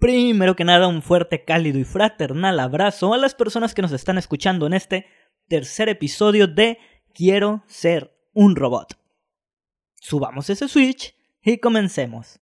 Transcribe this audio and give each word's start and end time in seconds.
Primero 0.00 0.56
que 0.56 0.64
nada, 0.64 0.88
un 0.88 1.02
fuerte, 1.02 1.44
cálido 1.44 1.78
y 1.78 1.84
fraternal 1.84 2.58
abrazo 2.58 3.12
a 3.12 3.18
las 3.18 3.34
personas 3.34 3.74
que 3.74 3.82
nos 3.82 3.92
están 3.92 4.16
escuchando 4.16 4.66
en 4.66 4.72
este 4.72 5.06
tercer 5.46 5.90
episodio 5.90 6.46
de 6.46 6.78
Quiero 7.12 7.62
ser 7.66 8.16
un 8.32 8.56
robot. 8.56 8.98
Subamos 9.96 10.48
ese 10.48 10.68
switch 10.68 11.14
y 11.42 11.58
comencemos. 11.58 12.40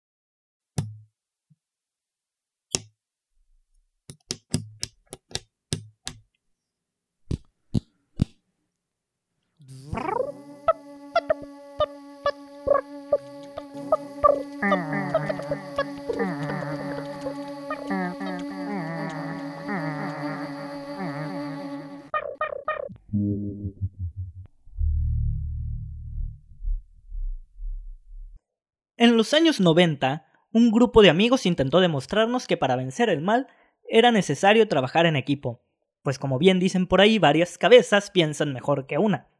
En 29.00 29.16
los 29.16 29.32
años 29.32 29.60
90, 29.60 30.26
un 30.52 30.70
grupo 30.70 31.00
de 31.00 31.08
amigos 31.08 31.46
intentó 31.46 31.80
demostrarnos 31.80 32.46
que 32.46 32.58
para 32.58 32.76
vencer 32.76 33.08
el 33.08 33.22
mal 33.22 33.46
era 33.88 34.12
necesario 34.12 34.68
trabajar 34.68 35.06
en 35.06 35.16
equipo, 35.16 35.62
pues 36.02 36.18
como 36.18 36.38
bien 36.38 36.60
dicen 36.60 36.86
por 36.86 37.00
ahí, 37.00 37.18
varias 37.18 37.56
cabezas 37.56 38.10
piensan 38.10 38.52
mejor 38.52 38.86
que 38.86 38.98
una. 38.98 39.30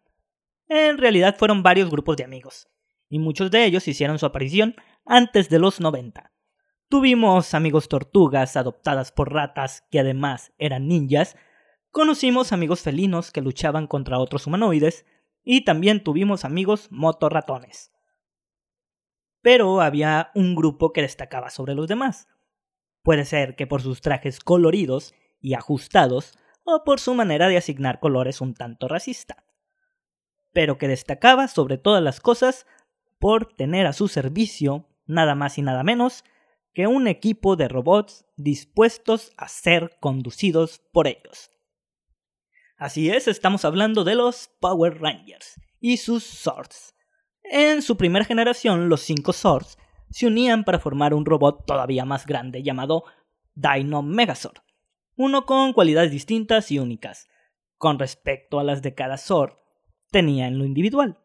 En 0.67 0.97
realidad 0.97 1.37
fueron 1.37 1.63
varios 1.63 1.91
grupos 1.91 2.17
de 2.17 2.25
amigos, 2.25 2.71
y 3.11 3.19
muchos 3.19 3.51
de 3.51 3.67
ellos 3.67 3.87
hicieron 3.87 4.19
su 4.19 4.25
aparición 4.25 4.77
antes 5.05 5.51
de 5.51 5.59
los 5.59 5.79
90. 5.79 6.33
Tuvimos 6.89 7.53
amigos 7.53 7.91
tortugas 7.91 8.57
adoptadas 8.57 9.13
por 9.13 9.31
ratas 9.31 9.87
que 9.91 10.01
además 10.01 10.55
eran 10.57 10.89
ninjas, 10.89 11.37
conocimos 11.91 12.55
amigos 12.55 12.81
felinos 12.81 13.31
que 13.31 13.43
luchaban 13.43 13.89
contra 13.89 14.21
otros 14.21 14.47
humanoides, 14.47 15.05
y 15.45 15.67
también 15.67 16.03
tuvimos 16.03 16.47
amigos 16.47 16.89
motorratones 16.91 17.93
pero 19.43 19.81
había 19.81 20.31
un 20.35 20.55
grupo 20.55 20.93
que 20.93 21.03
destacaba 21.03 21.51
sobre 21.51 21.75
los 21.75 21.89
demás. 21.89 22.29
Puede 23.03 23.25
ser 23.25 23.57
que 23.57 23.67
por 23.67 23.83
sus 23.83 24.01
trajes 24.01 24.41
coloridos 24.41 25.15
y 25.41 25.55
ajustados, 25.55 26.35
o 26.65 26.85
por 26.85 27.01
su 27.01 27.15
manera 27.15 27.49
de 27.49 27.57
asignar 27.57 28.01
colores 28.01 28.41
un 28.41 28.55
tanto 28.55 28.89
racista, 28.89 29.45
pero 30.53 30.79
que 30.79 30.89
destacaba 30.89 31.49
sobre 31.49 31.79
todas 31.79 32.03
las 32.03 32.21
cosas 32.21 32.67
por 33.19 33.55
tener 33.55 33.87
a 33.87 33.93
su 33.93 34.09
servicio 34.09 34.87
nada 35.07 35.35
más 35.35 35.59
y 35.59 35.63
nada 35.63 35.83
menos 35.83 36.25
que 36.73 36.87
un 36.87 37.09
equipo 37.09 37.57
de 37.57 37.69
robots 37.69 38.27
dispuestos 38.37 39.33
a 39.37 39.49
ser 39.49 39.97
conducidos 40.01 40.81
por 40.93 41.09
ellos. 41.09 41.51
Así 42.77 43.11
es, 43.11 43.29
estamos 43.29 43.65
hablando 43.65 44.05
de 44.05 44.15
los 44.15 44.49
Power 44.61 45.01
Rangers 45.01 45.61
y 45.81 45.99
sus 45.99 46.25
Swords, 46.25 46.95
en 47.53 47.83
su 47.83 47.97
primera 47.97 48.25
generación, 48.25 48.89
los 48.89 49.01
cinco 49.01 49.33
Swords 49.33 49.77
se 50.09 50.29
unían 50.29 50.63
para 50.63 50.79
formar 50.79 51.15
un 51.15 51.27
robot 51.27 51.67
todavía 51.67 52.05
más 52.05 52.25
grande 52.25 52.63
llamado 52.63 53.05
Dino 53.55 54.03
Megazord, 54.03 54.59
uno 55.17 55.47
con 55.47 55.73
cualidades 55.73 56.13
distintas 56.13 56.71
y 56.71 56.79
únicas, 56.79 57.29
con 57.77 57.99
respecto 57.99 58.61
a 58.61 58.65
las 58.65 58.83
de 58.83 58.95
cada 58.95 59.19
Sword 59.19 59.55
tenía 60.13 60.47
en 60.47 60.59
lo 60.59 60.65
individual. 60.65 61.19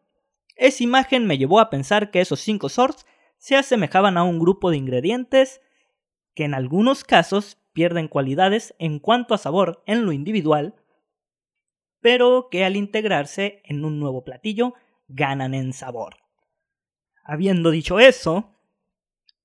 Esa 0.56 0.82
imagen 0.82 1.26
me 1.26 1.38
llevó 1.38 1.60
a 1.60 1.70
pensar 1.70 2.10
que 2.10 2.20
esos 2.20 2.40
cinco 2.40 2.68
Swords 2.68 3.06
se 3.38 3.54
asemejaban 3.54 4.16
a 4.16 4.24
un 4.24 4.40
grupo 4.40 4.70
de 4.70 4.78
ingredientes 4.78 5.60
que 6.34 6.42
en 6.42 6.54
algunos 6.54 7.04
casos 7.04 7.56
pierden 7.72 8.08
cualidades 8.08 8.74
en 8.80 8.98
cuanto 8.98 9.32
a 9.32 9.38
sabor 9.38 9.84
en 9.86 10.04
lo 10.04 10.10
individual, 10.10 10.74
pero 12.00 12.48
que 12.50 12.64
al 12.64 12.74
integrarse 12.74 13.62
en 13.64 13.84
un 13.84 14.00
nuevo 14.00 14.24
platillo 14.24 14.74
ganan 15.08 15.54
en 15.54 15.72
sabor. 15.72 16.16
Habiendo 17.24 17.70
dicho 17.70 17.98
eso, 17.98 18.56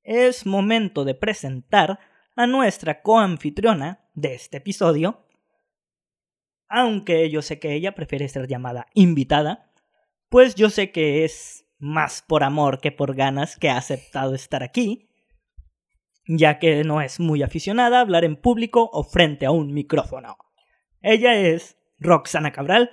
es 0.03 0.45
momento 0.45 1.05
de 1.05 1.15
presentar 1.15 1.99
a 2.35 2.47
nuestra 2.47 3.01
coanfitriona 3.01 4.09
de 4.13 4.35
este 4.35 4.57
episodio, 4.57 5.27
aunque 6.67 7.29
yo 7.29 7.41
sé 7.41 7.59
que 7.59 7.73
ella 7.73 7.93
prefiere 7.93 8.29
ser 8.29 8.47
llamada 8.47 8.87
invitada, 8.93 9.71
pues 10.29 10.55
yo 10.55 10.69
sé 10.69 10.91
que 10.91 11.25
es 11.25 11.65
más 11.77 12.21
por 12.21 12.43
amor 12.43 12.79
que 12.79 12.91
por 12.91 13.15
ganas 13.15 13.57
que 13.57 13.69
ha 13.69 13.77
aceptado 13.77 14.33
estar 14.33 14.63
aquí, 14.63 15.09
ya 16.25 16.59
que 16.59 16.83
no 16.83 17.01
es 17.01 17.19
muy 17.19 17.43
aficionada 17.43 17.97
a 17.97 18.01
hablar 18.01 18.23
en 18.23 18.37
público 18.37 18.89
o 18.93 19.03
frente 19.03 19.45
a 19.45 19.51
un 19.51 19.73
micrófono. 19.73 20.37
Ella 21.01 21.35
es 21.35 21.77
Roxana 21.99 22.51
Cabral, 22.51 22.91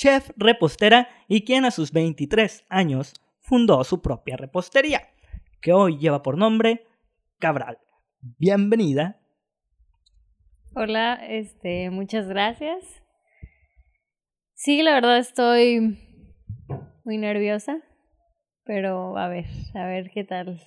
chef 0.00 0.30
repostera 0.36 1.08
y 1.28 1.44
quien 1.44 1.66
a 1.66 1.70
sus 1.70 1.92
23 1.92 2.64
años 2.70 3.12
fundó 3.38 3.84
su 3.84 4.00
propia 4.00 4.38
repostería, 4.38 5.10
que 5.60 5.74
hoy 5.74 5.98
lleva 5.98 6.22
por 6.22 6.38
nombre 6.38 6.86
Cabral. 7.38 7.78
Bienvenida. 8.38 9.20
Hola, 10.74 11.20
este, 11.28 11.90
muchas 11.90 12.28
gracias. 12.28 13.02
Sí, 14.54 14.82
la 14.82 14.94
verdad 14.94 15.18
estoy 15.18 15.98
muy 17.04 17.18
nerviosa, 17.18 17.82
pero 18.64 19.18
a 19.18 19.28
ver, 19.28 19.44
a 19.74 19.84
ver 19.84 20.10
qué 20.10 20.24
tal. 20.24 20.62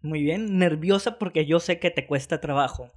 Muy 0.00 0.22
bien, 0.22 0.58
nerviosa 0.58 1.18
porque 1.18 1.44
yo 1.44 1.60
sé 1.60 1.78
que 1.78 1.90
te 1.90 2.06
cuesta 2.06 2.40
trabajo. 2.40 2.90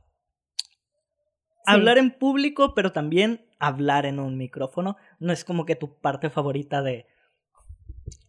Hablar 1.66 1.98
en 1.98 2.12
público, 2.12 2.74
pero 2.74 2.94
también 2.94 3.45
hablar 3.60 4.06
en 4.06 4.20
un 4.20 4.38
micrófono. 4.38 4.98
No 5.20 5.34
es 5.34 5.44
como 5.44 5.66
que 5.66 5.76
tu 5.76 6.00
parte 6.00 6.30
favorita 6.30 6.82
de, 6.82 7.08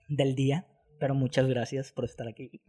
del 0.08 0.34
día, 0.34 0.66
pero 0.98 1.14
muchas 1.14 1.46
gracias 1.46 1.92
por 1.92 2.04
estar 2.04 2.28
aquí. 2.28 2.62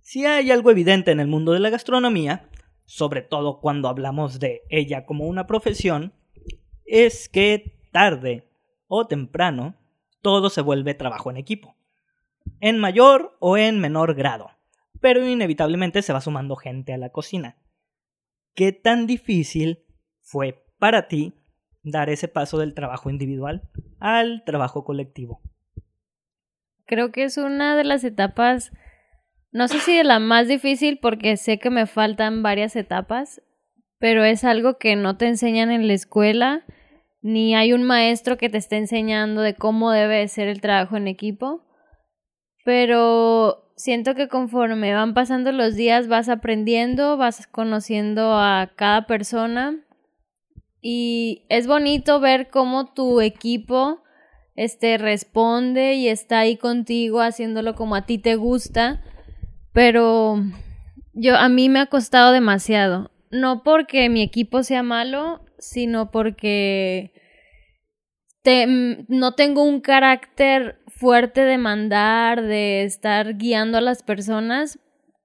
Si 0.00 0.26
hay 0.26 0.50
algo 0.50 0.70
evidente 0.70 1.10
en 1.10 1.20
el 1.20 1.26
mundo 1.26 1.52
de 1.52 1.60
la 1.60 1.70
gastronomía, 1.70 2.48
sobre 2.84 3.22
todo 3.22 3.60
cuando 3.60 3.88
hablamos 3.88 4.38
de 4.38 4.62
ella 4.68 5.06
como 5.06 5.26
una 5.26 5.46
profesión, 5.46 6.12
es 6.84 7.28
que 7.28 7.78
tarde 7.92 8.50
o 8.86 9.06
temprano 9.06 9.74
todo 10.20 10.50
se 10.50 10.60
vuelve 10.60 10.94
trabajo 10.94 11.30
en 11.30 11.36
equipo, 11.36 11.76
en 12.60 12.78
mayor 12.78 13.36
o 13.40 13.56
en 13.56 13.80
menor 13.80 14.14
grado, 14.14 14.50
pero 15.00 15.26
inevitablemente 15.26 16.02
se 16.02 16.12
va 16.12 16.20
sumando 16.20 16.56
gente 16.56 16.92
a 16.92 16.98
la 16.98 17.10
cocina. 17.10 17.56
¿Qué 18.54 18.72
tan 18.72 19.06
difícil 19.06 19.84
fue 20.20 20.66
para 20.78 21.08
ti 21.08 21.34
dar 21.84 22.08
ese 22.10 22.26
paso 22.26 22.58
del 22.58 22.74
trabajo 22.74 23.10
individual 23.10 23.62
al 24.00 24.42
trabajo 24.44 24.84
colectivo? 24.84 25.40
Creo 26.86 27.12
que 27.12 27.24
es 27.24 27.36
una 27.38 27.76
de 27.76 27.84
las 27.84 28.04
etapas, 28.04 28.72
no 29.52 29.68
sé 29.68 29.78
si 29.78 29.96
de 29.96 30.04
la 30.04 30.18
más 30.18 30.48
difícil 30.48 30.98
porque 31.00 31.36
sé 31.36 31.58
que 31.58 31.70
me 31.70 31.86
faltan 31.86 32.42
varias 32.42 32.74
etapas, 32.76 33.42
pero 33.98 34.24
es 34.24 34.44
algo 34.44 34.78
que 34.78 34.96
no 34.96 35.16
te 35.16 35.26
enseñan 35.26 35.70
en 35.70 35.86
la 35.86 35.94
escuela, 35.94 36.64
ni 37.22 37.54
hay 37.54 37.72
un 37.72 37.84
maestro 37.84 38.36
que 38.36 38.50
te 38.50 38.58
esté 38.58 38.76
enseñando 38.76 39.40
de 39.40 39.54
cómo 39.54 39.90
debe 39.92 40.26
ser 40.28 40.48
el 40.48 40.60
trabajo 40.60 40.96
en 40.96 41.08
equipo, 41.08 41.64
pero 42.64 43.72
siento 43.76 44.14
que 44.14 44.28
conforme 44.28 44.92
van 44.92 45.14
pasando 45.14 45.52
los 45.52 45.74
días 45.74 46.08
vas 46.08 46.28
aprendiendo, 46.28 47.16
vas 47.16 47.46
conociendo 47.46 48.34
a 48.34 48.72
cada 48.76 49.06
persona 49.06 49.83
y 50.86 51.46
es 51.48 51.66
bonito 51.66 52.20
ver 52.20 52.50
cómo 52.50 52.92
tu 52.92 53.22
equipo 53.22 54.02
este 54.54 54.98
responde 54.98 55.94
y 55.94 56.08
está 56.08 56.40
ahí 56.40 56.58
contigo 56.58 57.22
haciéndolo 57.22 57.74
como 57.74 57.94
a 57.96 58.04
ti 58.04 58.18
te 58.18 58.34
gusta, 58.36 59.02
pero 59.72 60.36
yo 61.14 61.36
a 61.36 61.48
mí 61.48 61.70
me 61.70 61.80
ha 61.80 61.86
costado 61.86 62.32
demasiado, 62.32 63.10
no 63.30 63.62
porque 63.62 64.10
mi 64.10 64.20
equipo 64.20 64.62
sea 64.62 64.82
malo, 64.82 65.40
sino 65.58 66.10
porque 66.10 67.14
no 69.08 69.34
tengo 69.36 69.64
un 69.64 69.80
carácter 69.80 70.80
fuerte 70.86 71.40
de 71.40 71.56
mandar, 71.56 72.42
de 72.42 72.84
estar 72.84 73.38
guiando 73.38 73.78
a 73.78 73.80
las 73.80 74.02
personas, 74.02 74.78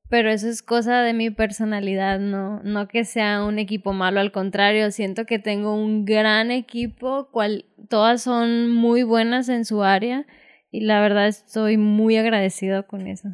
pero 0.10 0.32
eso 0.32 0.50
es 0.50 0.64
cosa 0.64 1.02
de 1.04 1.14
mi 1.14 1.30
personalidad, 1.30 2.20
no, 2.20 2.62
no 2.64 2.88
que 2.88 3.06
sea 3.06 3.44
un 3.44 3.60
equipo 3.60 3.94
malo, 3.94 4.20
al 4.20 4.32
contrario, 4.32 4.90
siento 4.92 5.26
que 5.26 5.38
tengo 5.38 5.76
un 5.76 6.04
gran 6.04 6.50
equipo, 6.50 7.30
cual, 7.32 7.66
todas 7.90 8.24
son 8.24 8.72
muy 8.72 9.04
buenas 9.04 9.50
en 9.50 9.66
su 9.66 9.84
área 9.84 10.26
y 10.72 10.82
la 10.82 11.00
verdad 11.02 11.28
estoy 11.28 11.78
muy 11.78 12.18
agradecido 12.18 12.88
con 12.88 13.08
eso. 13.08 13.30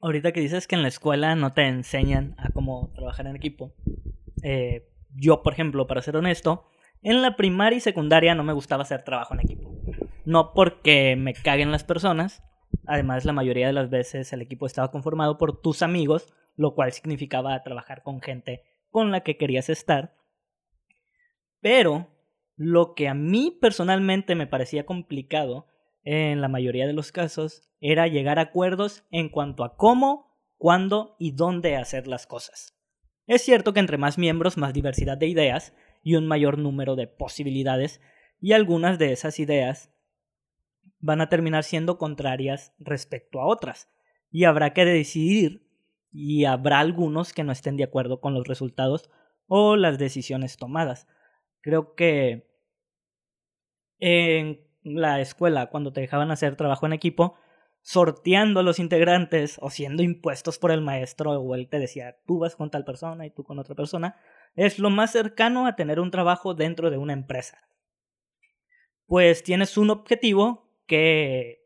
Ahorita 0.00 0.32
que 0.32 0.40
dices 0.40 0.66
que 0.66 0.76
en 0.76 0.82
la 0.82 0.88
escuela 0.88 1.34
no 1.34 1.54
te 1.54 1.66
enseñan 1.66 2.34
a 2.38 2.50
cómo 2.50 2.92
trabajar 2.94 3.26
en 3.26 3.36
equipo, 3.36 3.74
eh, 4.42 4.88
yo, 5.14 5.42
por 5.42 5.54
ejemplo, 5.54 5.86
para 5.86 6.02
ser 6.02 6.16
honesto, 6.16 6.68
en 7.02 7.22
la 7.22 7.36
primaria 7.36 7.78
y 7.78 7.80
secundaria 7.80 8.34
no 8.34 8.44
me 8.44 8.52
gustaba 8.52 8.82
hacer 8.82 9.02
trabajo 9.02 9.34
en 9.34 9.40
equipo. 9.40 9.74
No 10.24 10.52
porque 10.52 11.16
me 11.16 11.32
caguen 11.32 11.70
las 11.70 11.84
personas, 11.84 12.42
Además, 12.86 13.24
la 13.24 13.32
mayoría 13.32 13.66
de 13.66 13.72
las 13.72 13.90
veces 13.90 14.32
el 14.32 14.42
equipo 14.42 14.66
estaba 14.66 14.90
conformado 14.90 15.38
por 15.38 15.60
tus 15.60 15.82
amigos, 15.82 16.32
lo 16.56 16.74
cual 16.74 16.92
significaba 16.92 17.62
trabajar 17.62 18.02
con 18.02 18.20
gente 18.20 18.62
con 18.90 19.10
la 19.10 19.20
que 19.20 19.36
querías 19.36 19.68
estar. 19.68 20.16
Pero 21.60 22.08
lo 22.56 22.94
que 22.94 23.08
a 23.08 23.14
mí 23.14 23.56
personalmente 23.60 24.34
me 24.34 24.46
parecía 24.46 24.86
complicado 24.86 25.66
en 26.02 26.40
la 26.40 26.48
mayoría 26.48 26.86
de 26.86 26.92
los 26.92 27.12
casos 27.12 27.68
era 27.80 28.06
llegar 28.06 28.38
a 28.38 28.42
acuerdos 28.42 29.04
en 29.10 29.28
cuanto 29.28 29.64
a 29.64 29.76
cómo, 29.76 30.34
cuándo 30.56 31.16
y 31.18 31.32
dónde 31.32 31.76
hacer 31.76 32.06
las 32.06 32.26
cosas. 32.26 32.76
Es 33.26 33.42
cierto 33.42 33.72
que 33.72 33.80
entre 33.80 33.98
más 33.98 34.16
miembros 34.16 34.56
más 34.56 34.72
diversidad 34.72 35.18
de 35.18 35.26
ideas 35.26 35.74
y 36.02 36.14
un 36.14 36.26
mayor 36.28 36.58
número 36.58 36.94
de 36.94 37.08
posibilidades 37.08 38.00
y 38.40 38.52
algunas 38.52 38.98
de 38.98 39.12
esas 39.12 39.40
ideas 39.40 39.90
van 40.98 41.20
a 41.20 41.28
terminar 41.28 41.64
siendo 41.64 41.98
contrarias 41.98 42.74
respecto 42.78 43.40
a 43.40 43.46
otras 43.46 43.88
y 44.30 44.44
habrá 44.44 44.72
que 44.72 44.84
decidir 44.84 45.66
y 46.10 46.44
habrá 46.44 46.80
algunos 46.80 47.32
que 47.32 47.44
no 47.44 47.52
estén 47.52 47.76
de 47.76 47.84
acuerdo 47.84 48.20
con 48.20 48.34
los 48.34 48.46
resultados 48.46 49.10
o 49.46 49.76
las 49.76 49.98
decisiones 49.98 50.56
tomadas. 50.56 51.06
Creo 51.60 51.94
que 51.94 52.50
en 53.98 54.66
la 54.82 55.20
escuela, 55.20 55.66
cuando 55.66 55.92
te 55.92 56.00
dejaban 56.00 56.30
hacer 56.30 56.56
trabajo 56.56 56.86
en 56.86 56.92
equipo, 56.92 57.36
sorteando 57.82 58.60
a 58.60 58.62
los 58.62 58.78
integrantes 58.78 59.58
o 59.60 59.70
siendo 59.70 60.02
impuestos 60.02 60.58
por 60.58 60.70
el 60.70 60.80
maestro, 60.80 61.32
o 61.32 61.54
él 61.54 61.68
te 61.68 61.78
decía, 61.78 62.16
tú 62.26 62.40
vas 62.40 62.56
con 62.56 62.70
tal 62.70 62.84
persona 62.84 63.26
y 63.26 63.30
tú 63.30 63.44
con 63.44 63.58
otra 63.58 63.74
persona, 63.74 64.16
es 64.54 64.78
lo 64.78 64.90
más 64.90 65.12
cercano 65.12 65.66
a 65.66 65.76
tener 65.76 66.00
un 66.00 66.10
trabajo 66.10 66.54
dentro 66.54 66.90
de 66.90 66.98
una 66.98 67.12
empresa. 67.12 67.58
Pues 69.06 69.42
tienes 69.42 69.76
un 69.76 69.90
objetivo 69.90 70.65
que. 70.86 71.64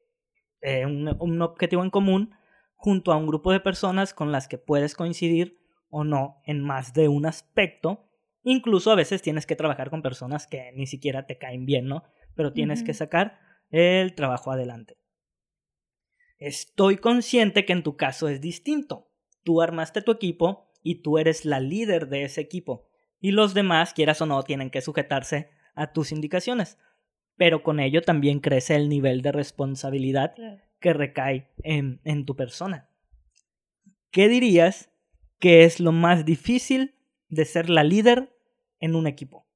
Eh, 0.62 0.84
un 0.84 1.40
objetivo 1.40 1.82
en 1.82 1.88
común 1.88 2.34
junto 2.74 3.12
a 3.12 3.16
un 3.16 3.26
grupo 3.26 3.50
de 3.50 3.60
personas 3.60 4.12
con 4.12 4.30
las 4.30 4.46
que 4.46 4.58
puedes 4.58 4.94
coincidir 4.94 5.58
o 5.88 6.04
no 6.04 6.42
en 6.44 6.60
más 6.60 6.92
de 6.92 7.08
un 7.08 7.24
aspecto. 7.24 8.10
Incluso 8.42 8.90
a 8.90 8.94
veces 8.94 9.22
tienes 9.22 9.46
que 9.46 9.56
trabajar 9.56 9.88
con 9.88 10.02
personas 10.02 10.46
que 10.46 10.72
ni 10.72 10.86
siquiera 10.86 11.26
te 11.26 11.38
caen 11.38 11.64
bien, 11.64 11.86
¿no? 11.86 12.04
pero 12.34 12.52
tienes 12.52 12.82
que 12.82 12.94
sacar 12.94 13.38
el 13.70 14.14
trabajo 14.14 14.50
adelante. 14.50 14.96
Estoy 16.38 16.96
consciente 16.96 17.66
que 17.66 17.72
en 17.72 17.82
tu 17.82 17.96
caso 17.96 18.28
es 18.28 18.40
distinto. 18.40 19.10
Tú 19.44 19.60
armaste 19.60 20.00
tu 20.02 20.10
equipo 20.12 20.72
y 20.82 21.02
tú 21.02 21.18
eres 21.18 21.44
la 21.44 21.60
líder 21.60 22.08
de 22.08 22.24
ese 22.24 22.40
equipo. 22.40 22.88
Y 23.20 23.32
los 23.32 23.52
demás, 23.52 23.92
quieras 23.92 24.22
o 24.22 24.26
no, 24.26 24.42
tienen 24.42 24.70
que 24.70 24.80
sujetarse 24.80 25.50
a 25.74 25.92
tus 25.92 26.12
indicaciones. 26.12 26.78
Pero 27.40 27.62
con 27.62 27.80
ello 27.80 28.02
también 28.02 28.40
crece 28.40 28.76
el 28.76 28.90
nivel 28.90 29.22
de 29.22 29.32
responsabilidad 29.32 30.34
que 30.78 30.92
recae 30.92 31.48
en, 31.62 31.98
en 32.04 32.26
tu 32.26 32.36
persona. 32.36 32.90
¿Qué 34.10 34.28
dirías 34.28 34.90
que 35.38 35.64
es 35.64 35.80
lo 35.80 35.90
más 35.90 36.26
difícil 36.26 36.96
de 37.30 37.46
ser 37.46 37.70
la 37.70 37.82
líder 37.82 38.36
en 38.78 38.94
un 38.94 39.06
equipo? 39.06 39.46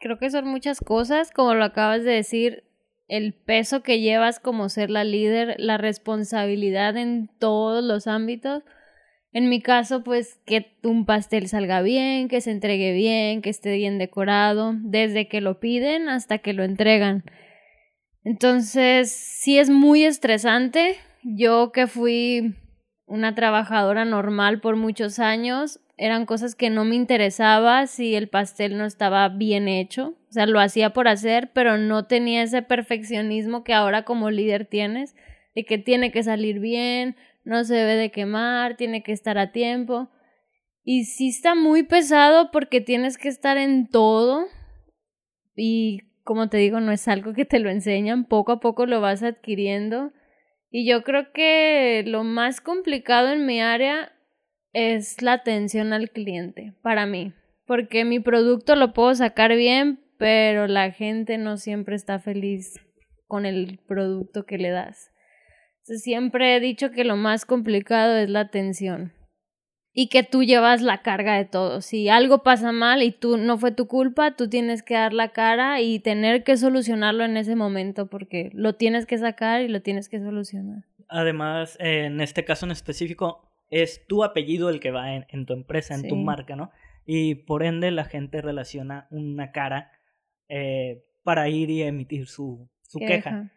Creo 0.00 0.18
que 0.18 0.30
son 0.30 0.48
muchas 0.48 0.80
cosas, 0.80 1.32
como 1.32 1.52
lo 1.52 1.64
acabas 1.64 2.02
de 2.02 2.12
decir, 2.12 2.64
el 3.06 3.34
peso 3.34 3.82
que 3.82 4.00
llevas 4.00 4.40
como 4.40 4.70
ser 4.70 4.88
la 4.88 5.04
líder, 5.04 5.54
la 5.58 5.76
responsabilidad 5.76 6.96
en 6.96 7.28
todos 7.38 7.84
los 7.84 8.06
ámbitos. 8.06 8.62
En 9.32 9.48
mi 9.48 9.60
caso, 9.60 10.02
pues 10.02 10.40
que 10.46 10.78
un 10.82 11.04
pastel 11.04 11.48
salga 11.48 11.82
bien, 11.82 12.28
que 12.28 12.40
se 12.40 12.50
entregue 12.50 12.92
bien, 12.92 13.42
que 13.42 13.50
esté 13.50 13.76
bien 13.76 13.98
decorado, 13.98 14.74
desde 14.76 15.28
que 15.28 15.40
lo 15.40 15.60
piden 15.60 16.08
hasta 16.08 16.38
que 16.38 16.54
lo 16.54 16.64
entregan. 16.64 17.24
Entonces, 18.24 19.12
sí 19.12 19.58
es 19.58 19.70
muy 19.70 20.04
estresante. 20.04 20.96
Yo 21.22 21.72
que 21.72 21.86
fui 21.86 22.54
una 23.06 23.34
trabajadora 23.34 24.04
normal 24.04 24.60
por 24.60 24.76
muchos 24.76 25.18
años, 25.18 25.80
eran 25.96 26.26
cosas 26.26 26.54
que 26.54 26.70
no 26.70 26.84
me 26.84 26.94
interesaba 26.94 27.86
si 27.86 28.14
el 28.14 28.28
pastel 28.28 28.78
no 28.78 28.84
estaba 28.84 29.28
bien 29.28 29.66
hecho. 29.66 30.14
O 30.30 30.32
sea, 30.32 30.46
lo 30.46 30.60
hacía 30.60 30.90
por 30.90 31.08
hacer, 31.08 31.50
pero 31.52 31.76
no 31.76 32.04
tenía 32.04 32.42
ese 32.42 32.62
perfeccionismo 32.62 33.64
que 33.64 33.74
ahora 33.74 34.04
como 34.04 34.30
líder 34.30 34.66
tienes, 34.66 35.16
de 35.54 35.64
que 35.64 35.78
tiene 35.78 36.12
que 36.12 36.22
salir 36.22 36.60
bien, 36.60 37.16
no 37.48 37.64
se 37.64 37.74
debe 37.74 37.96
de 37.96 38.10
quemar, 38.10 38.76
tiene 38.76 39.02
que 39.02 39.12
estar 39.12 39.38
a 39.38 39.52
tiempo. 39.52 40.10
Y 40.84 41.04
sí 41.04 41.28
está 41.28 41.54
muy 41.54 41.82
pesado 41.82 42.50
porque 42.50 42.82
tienes 42.82 43.16
que 43.16 43.28
estar 43.28 43.56
en 43.56 43.88
todo. 43.88 44.44
Y 45.56 46.02
como 46.24 46.50
te 46.50 46.58
digo, 46.58 46.80
no 46.80 46.92
es 46.92 47.08
algo 47.08 47.32
que 47.32 47.46
te 47.46 47.58
lo 47.58 47.70
enseñan, 47.70 48.26
poco 48.26 48.52
a 48.52 48.60
poco 48.60 48.84
lo 48.84 49.00
vas 49.00 49.22
adquiriendo. 49.22 50.12
Y 50.70 50.86
yo 50.86 51.02
creo 51.02 51.32
que 51.32 52.04
lo 52.06 52.22
más 52.22 52.60
complicado 52.60 53.32
en 53.32 53.46
mi 53.46 53.62
área 53.62 54.12
es 54.74 55.22
la 55.22 55.32
atención 55.32 55.94
al 55.94 56.10
cliente 56.10 56.74
para 56.82 57.06
mí, 57.06 57.32
porque 57.66 58.04
mi 58.04 58.20
producto 58.20 58.76
lo 58.76 58.92
puedo 58.92 59.14
sacar 59.14 59.56
bien, 59.56 60.00
pero 60.18 60.66
la 60.66 60.90
gente 60.90 61.38
no 61.38 61.56
siempre 61.56 61.96
está 61.96 62.18
feliz 62.18 62.78
con 63.26 63.46
el 63.46 63.80
producto 63.88 64.44
que 64.44 64.58
le 64.58 64.68
das. 64.68 65.10
Siempre 65.96 66.56
he 66.56 66.60
dicho 66.60 66.90
que 66.90 67.04
lo 67.04 67.16
más 67.16 67.44
complicado 67.44 68.16
es 68.16 68.28
la 68.28 68.40
atención 68.40 69.12
y 69.92 70.08
que 70.08 70.22
tú 70.22 70.44
llevas 70.44 70.80
la 70.80 71.02
carga 71.02 71.36
de 71.36 71.44
todo. 71.44 71.80
Si 71.80 72.08
algo 72.08 72.44
pasa 72.44 72.70
mal 72.70 73.02
y 73.02 73.10
tú 73.10 73.36
no 73.36 73.58
fue 73.58 73.72
tu 73.72 73.88
culpa, 73.88 74.36
tú 74.36 74.48
tienes 74.48 74.82
que 74.84 74.94
dar 74.94 75.12
la 75.12 75.30
cara 75.30 75.80
y 75.80 75.98
tener 75.98 76.44
que 76.44 76.56
solucionarlo 76.56 77.24
en 77.24 77.36
ese 77.36 77.56
momento 77.56 78.06
porque 78.08 78.50
lo 78.52 78.74
tienes 78.74 79.06
que 79.06 79.18
sacar 79.18 79.62
y 79.62 79.68
lo 79.68 79.82
tienes 79.82 80.08
que 80.08 80.20
solucionar. 80.20 80.84
Además, 81.08 81.76
en 81.80 82.20
este 82.20 82.44
caso 82.44 82.66
en 82.66 82.72
específico, 82.72 83.50
es 83.70 84.06
tu 84.06 84.22
apellido 84.22 84.70
el 84.70 84.78
que 84.78 84.90
va 84.90 85.14
en, 85.14 85.46
tu 85.46 85.52
empresa, 85.52 85.94
en 85.94 86.06
tu 86.06 86.16
marca, 86.16 86.54
¿no? 86.54 86.70
Y 87.04 87.34
por 87.34 87.62
ende 87.62 87.90
la 87.90 88.04
gente 88.04 88.40
relaciona 88.40 89.08
una 89.10 89.50
cara 89.50 89.90
eh, 90.48 91.04
para 91.22 91.48
ir 91.48 91.70
y 91.70 91.82
emitir 91.82 92.26
su, 92.26 92.68
su 92.88 92.98
queja. 92.98 93.52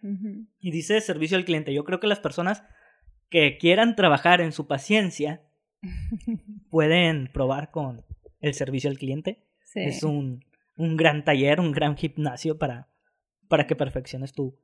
Y 0.60 0.72
dice 0.72 1.02
servicio 1.02 1.38
al 1.38 1.46
cliente. 1.46 1.74
Yo 1.74 1.84
creo 1.84 2.00
que 2.00 2.08
las 2.08 2.20
personas 2.20 2.64
que 3.30 3.58
quieran 3.58 3.96
trabajar 3.96 4.42
en 4.42 4.52
su 4.52 4.68
paciencia 4.68 5.42
pueden 6.70 7.32
probar 7.34 7.72
con 7.72 8.06
el 8.42 8.54
servicio 8.54 8.90
al 8.90 8.98
cliente. 8.98 9.48
Es 9.74 10.04
un, 10.04 10.44
un, 10.76 10.98
gran 10.98 11.24
taller, 11.24 11.62
un 11.62 11.72
gran 11.72 11.96
gimnasio 11.96 12.60
para, 12.60 12.90
para 13.48 13.68
que 13.68 13.78
perfecciones 13.78 14.34
tu, 14.34 14.60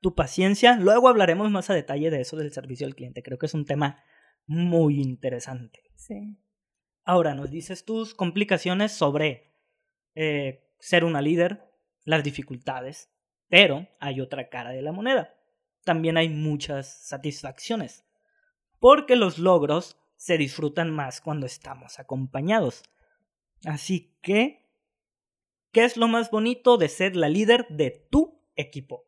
tu 0.00 0.14
paciencia. 0.14 0.76
Luego 0.76 1.08
hablaremos 1.08 1.50
más 1.50 1.68
a 1.68 1.74
detalle 1.74 2.10
de 2.10 2.20
eso 2.20 2.36
del 2.36 2.52
servicio 2.52 2.86
al 2.86 2.94
cliente. 2.94 3.24
Creo 3.24 3.38
que 3.38 3.46
es 3.46 3.54
un 3.54 3.66
tema 3.66 4.04
muy 4.46 5.00
interesante. 5.00 5.80
Sí. 5.96 6.38
Ahora, 7.04 7.34
nos 7.34 7.50
dices 7.50 7.84
tus 7.84 8.14
complicaciones 8.14 8.92
sobre 8.92 9.52
eh, 10.14 10.70
ser 10.78 11.04
una 11.04 11.20
líder, 11.20 11.72
las 12.04 12.22
dificultades, 12.22 13.12
pero 13.52 13.86
hay 14.00 14.22
otra 14.22 14.48
cara 14.48 14.70
de 14.70 14.80
la 14.80 14.92
moneda. 14.92 15.34
También 15.84 16.16
hay 16.16 16.30
muchas 16.30 17.06
satisfacciones, 17.06 18.02
porque 18.80 19.14
los 19.14 19.38
logros 19.38 19.98
se 20.16 20.38
disfrutan 20.38 20.90
más 20.90 21.20
cuando 21.20 21.44
estamos 21.44 21.98
acompañados. 21.98 22.82
Así 23.66 24.16
que, 24.22 24.70
¿qué 25.70 25.84
es 25.84 25.98
lo 25.98 26.08
más 26.08 26.30
bonito 26.30 26.78
de 26.78 26.88
ser 26.88 27.14
la 27.14 27.28
líder 27.28 27.66
de 27.68 27.90
tu 28.10 28.40
equipo? 28.56 29.04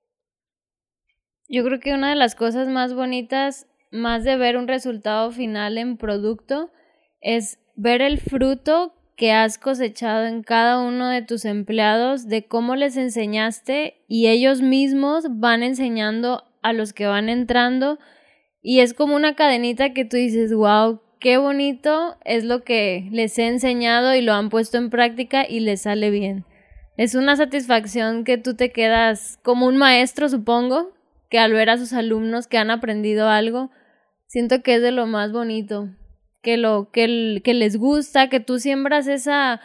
Yo 1.48 1.64
creo 1.64 1.80
que 1.80 1.94
una 1.94 2.10
de 2.10 2.16
las 2.16 2.34
cosas 2.34 2.68
más 2.68 2.92
bonitas 2.92 3.66
más 3.90 4.24
de 4.24 4.36
ver 4.36 4.58
un 4.58 4.68
resultado 4.68 5.30
final 5.30 5.78
en 5.78 5.96
producto, 5.96 6.70
es 7.22 7.58
ver 7.76 8.02
el 8.02 8.20
fruto 8.20 8.92
que 9.16 9.32
has 9.32 9.58
cosechado 9.58 10.26
en 10.26 10.42
cada 10.42 10.80
uno 10.80 11.08
de 11.08 11.22
tus 11.22 11.44
empleados, 11.44 12.26
de 12.26 12.46
cómo 12.46 12.76
les 12.76 12.96
enseñaste 12.96 14.02
y 14.08 14.26
ellos 14.28 14.60
mismos 14.60 15.24
van 15.28 15.62
enseñando 15.62 16.44
a 16.62 16.72
los 16.72 16.92
que 16.92 17.06
van 17.06 17.28
entrando 17.28 17.98
y 18.62 18.80
es 18.80 18.94
como 18.94 19.14
una 19.14 19.34
cadenita 19.34 19.92
que 19.92 20.04
tú 20.04 20.16
dices, 20.16 20.52
wow, 20.54 21.00
qué 21.20 21.36
bonito 21.36 22.16
es 22.24 22.44
lo 22.44 22.64
que 22.64 23.08
les 23.12 23.38
he 23.38 23.46
enseñado 23.46 24.14
y 24.14 24.22
lo 24.22 24.32
han 24.32 24.48
puesto 24.48 24.78
en 24.78 24.90
práctica 24.90 25.46
y 25.48 25.60
les 25.60 25.82
sale 25.82 26.10
bien. 26.10 26.44
Es 26.96 27.14
una 27.14 27.36
satisfacción 27.36 28.24
que 28.24 28.38
tú 28.38 28.54
te 28.54 28.72
quedas 28.72 29.38
como 29.42 29.66
un 29.66 29.76
maestro, 29.76 30.28
supongo, 30.28 30.92
que 31.28 31.38
al 31.38 31.52
ver 31.52 31.70
a 31.70 31.76
sus 31.76 31.92
alumnos 31.92 32.46
que 32.46 32.56
han 32.56 32.70
aprendido 32.70 33.28
algo, 33.28 33.70
siento 34.26 34.62
que 34.62 34.76
es 34.76 34.82
de 34.82 34.92
lo 34.92 35.06
más 35.06 35.30
bonito, 35.30 35.90
que 36.44 36.56
lo 36.56 36.90
que, 36.92 37.40
que 37.42 37.54
les 37.54 37.76
gusta, 37.76 38.28
que 38.28 38.38
tú 38.38 38.60
siembras 38.60 39.08
esa 39.08 39.60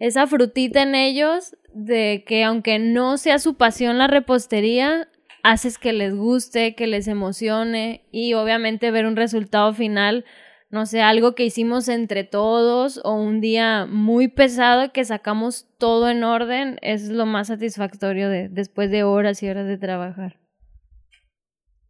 esa 0.00 0.26
frutita 0.26 0.82
en 0.82 0.94
ellos 0.94 1.56
de 1.74 2.24
que 2.26 2.42
aunque 2.42 2.78
no 2.78 3.18
sea 3.18 3.38
su 3.38 3.54
pasión 3.54 3.98
la 3.98 4.08
repostería, 4.08 5.08
haces 5.42 5.78
que 5.78 5.92
les 5.92 6.16
guste, 6.16 6.74
que 6.74 6.86
les 6.86 7.06
emocione 7.06 8.06
y 8.10 8.32
obviamente 8.32 8.90
ver 8.90 9.06
un 9.06 9.14
resultado 9.14 9.72
final, 9.74 10.24
no 10.70 10.86
sé, 10.86 11.02
algo 11.02 11.34
que 11.34 11.44
hicimos 11.44 11.88
entre 11.88 12.24
todos 12.24 13.00
o 13.04 13.12
un 13.12 13.40
día 13.40 13.86
muy 13.86 14.28
pesado 14.28 14.90
que 14.90 15.04
sacamos 15.04 15.68
todo 15.78 16.08
en 16.08 16.24
orden, 16.24 16.78
es 16.80 17.10
lo 17.10 17.26
más 17.26 17.48
satisfactorio 17.48 18.30
de, 18.30 18.48
después 18.48 18.90
de 18.90 19.02
horas 19.02 19.42
y 19.42 19.50
horas 19.50 19.66
de 19.66 19.76
trabajar. 19.76 20.39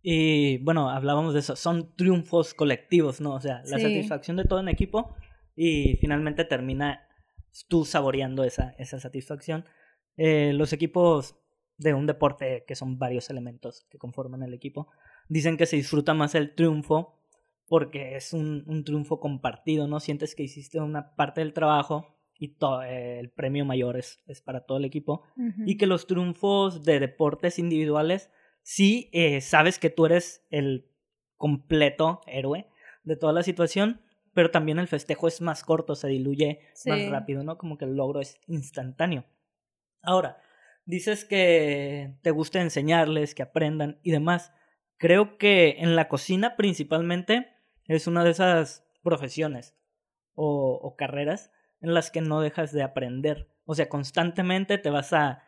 Y 0.02 0.58
bueno, 0.58 0.90
hablábamos 0.90 1.34
de 1.34 1.40
eso, 1.40 1.56
son 1.56 1.94
triunfos 1.96 2.54
colectivos, 2.54 3.20
¿no? 3.20 3.34
O 3.34 3.40
sea, 3.40 3.62
la 3.66 3.78
satisfacción 3.78 4.36
de 4.36 4.44
todo 4.44 4.60
en 4.60 4.68
equipo 4.68 5.14
y 5.54 5.96
finalmente 6.00 6.44
termina 6.44 7.06
tú 7.68 7.84
saboreando 7.84 8.44
esa, 8.44 8.74
esa 8.78 8.98
satisfacción. 8.98 9.64
Eh, 10.16 10.52
los 10.54 10.72
equipos 10.72 11.36
de 11.76 11.94
un 11.94 12.06
deporte, 12.06 12.64
que 12.66 12.74
son 12.74 12.98
varios 12.98 13.30
elementos 13.30 13.86
que 13.90 13.98
conforman 13.98 14.42
el 14.42 14.54
equipo, 14.54 14.88
dicen 15.28 15.56
que 15.56 15.66
se 15.66 15.76
disfruta 15.76 16.14
más 16.14 16.34
el 16.34 16.54
triunfo 16.54 17.16
porque 17.68 18.16
es 18.16 18.32
un, 18.32 18.64
un 18.66 18.84
triunfo 18.84 19.20
compartido, 19.20 19.86
¿no? 19.86 20.00
Sientes 20.00 20.34
que 20.34 20.42
hiciste 20.42 20.80
una 20.80 21.14
parte 21.14 21.40
del 21.40 21.52
trabajo 21.52 22.16
y 22.40 22.48
todo, 22.48 22.82
eh, 22.82 23.20
el 23.20 23.30
premio 23.30 23.64
mayor 23.64 23.96
es, 23.96 24.22
es, 24.26 24.40
para 24.40 24.64
todo 24.64 24.78
el 24.78 24.86
equipo. 24.86 25.22
Y 25.66 25.76
que 25.76 25.86
los 25.86 26.06
triunfos 26.06 26.84
de 26.84 26.98
deportes 26.98 27.58
individuales, 27.58 28.30
sí 28.62 29.10
eh, 29.12 29.40
sabes 29.40 29.78
que 29.78 29.90
tú 29.90 30.06
eres 30.06 30.46
el 30.50 30.90
completo 31.36 32.20
héroe 32.26 32.68
de 33.02 33.16
toda 33.16 33.32
la 33.32 33.42
situación, 33.42 34.02
pero 34.34 34.50
también 34.50 34.78
el 34.78 34.88
festejo 34.88 35.26
es 35.28 35.40
más 35.40 35.64
corto, 35.64 35.94
se 35.94 36.08
diluye 36.08 36.60
más 36.86 37.08
rápido, 37.08 37.42
¿no? 37.42 37.58
Como 37.58 37.78
que 37.78 37.84
el 37.84 37.96
logro 37.96 38.20
es 38.20 38.38
instantáneo. 38.46 39.24
Ahora, 40.02 40.40
dices 40.84 41.24
que 41.24 42.16
te 42.22 42.30
gusta 42.30 42.60
enseñarles, 42.60 43.34
que 43.34 43.42
aprendan 43.42 43.98
y 44.02 44.10
demás. 44.10 44.52
Creo 44.98 45.38
que 45.38 45.76
en 45.78 45.96
la 45.96 46.08
cocina 46.08 46.56
principalmente 46.56 47.48
es 47.86 48.06
una 48.06 48.22
de 48.22 48.30
esas 48.30 48.86
profesiones 49.02 49.74
o, 50.34 50.78
o 50.82 50.96
carreras 50.96 51.50
en 51.80 51.94
las 51.94 52.10
que 52.10 52.20
no 52.20 52.40
dejas 52.40 52.72
de 52.72 52.82
aprender. 52.82 53.48
O 53.64 53.74
sea, 53.74 53.88
constantemente 53.88 54.78
te 54.78 54.90
vas 54.90 55.12
a 55.12 55.42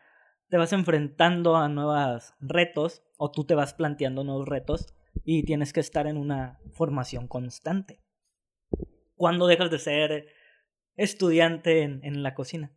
te 0.52 0.58
vas 0.58 0.74
enfrentando 0.74 1.56
a 1.56 1.66
nuevos 1.70 2.34
retos 2.38 3.02
o 3.16 3.30
tú 3.30 3.44
te 3.46 3.54
vas 3.54 3.72
planteando 3.72 4.22
nuevos 4.22 4.46
retos 4.46 4.94
y 5.24 5.44
tienes 5.44 5.72
que 5.72 5.80
estar 5.80 6.06
en 6.06 6.18
una 6.18 6.58
formación 6.74 7.26
constante. 7.26 8.02
¿Cuándo 9.14 9.46
dejas 9.46 9.70
de 9.70 9.78
ser 9.78 10.26
estudiante 10.94 11.84
en, 11.84 12.22
la 12.22 12.34
cocina? 12.34 12.70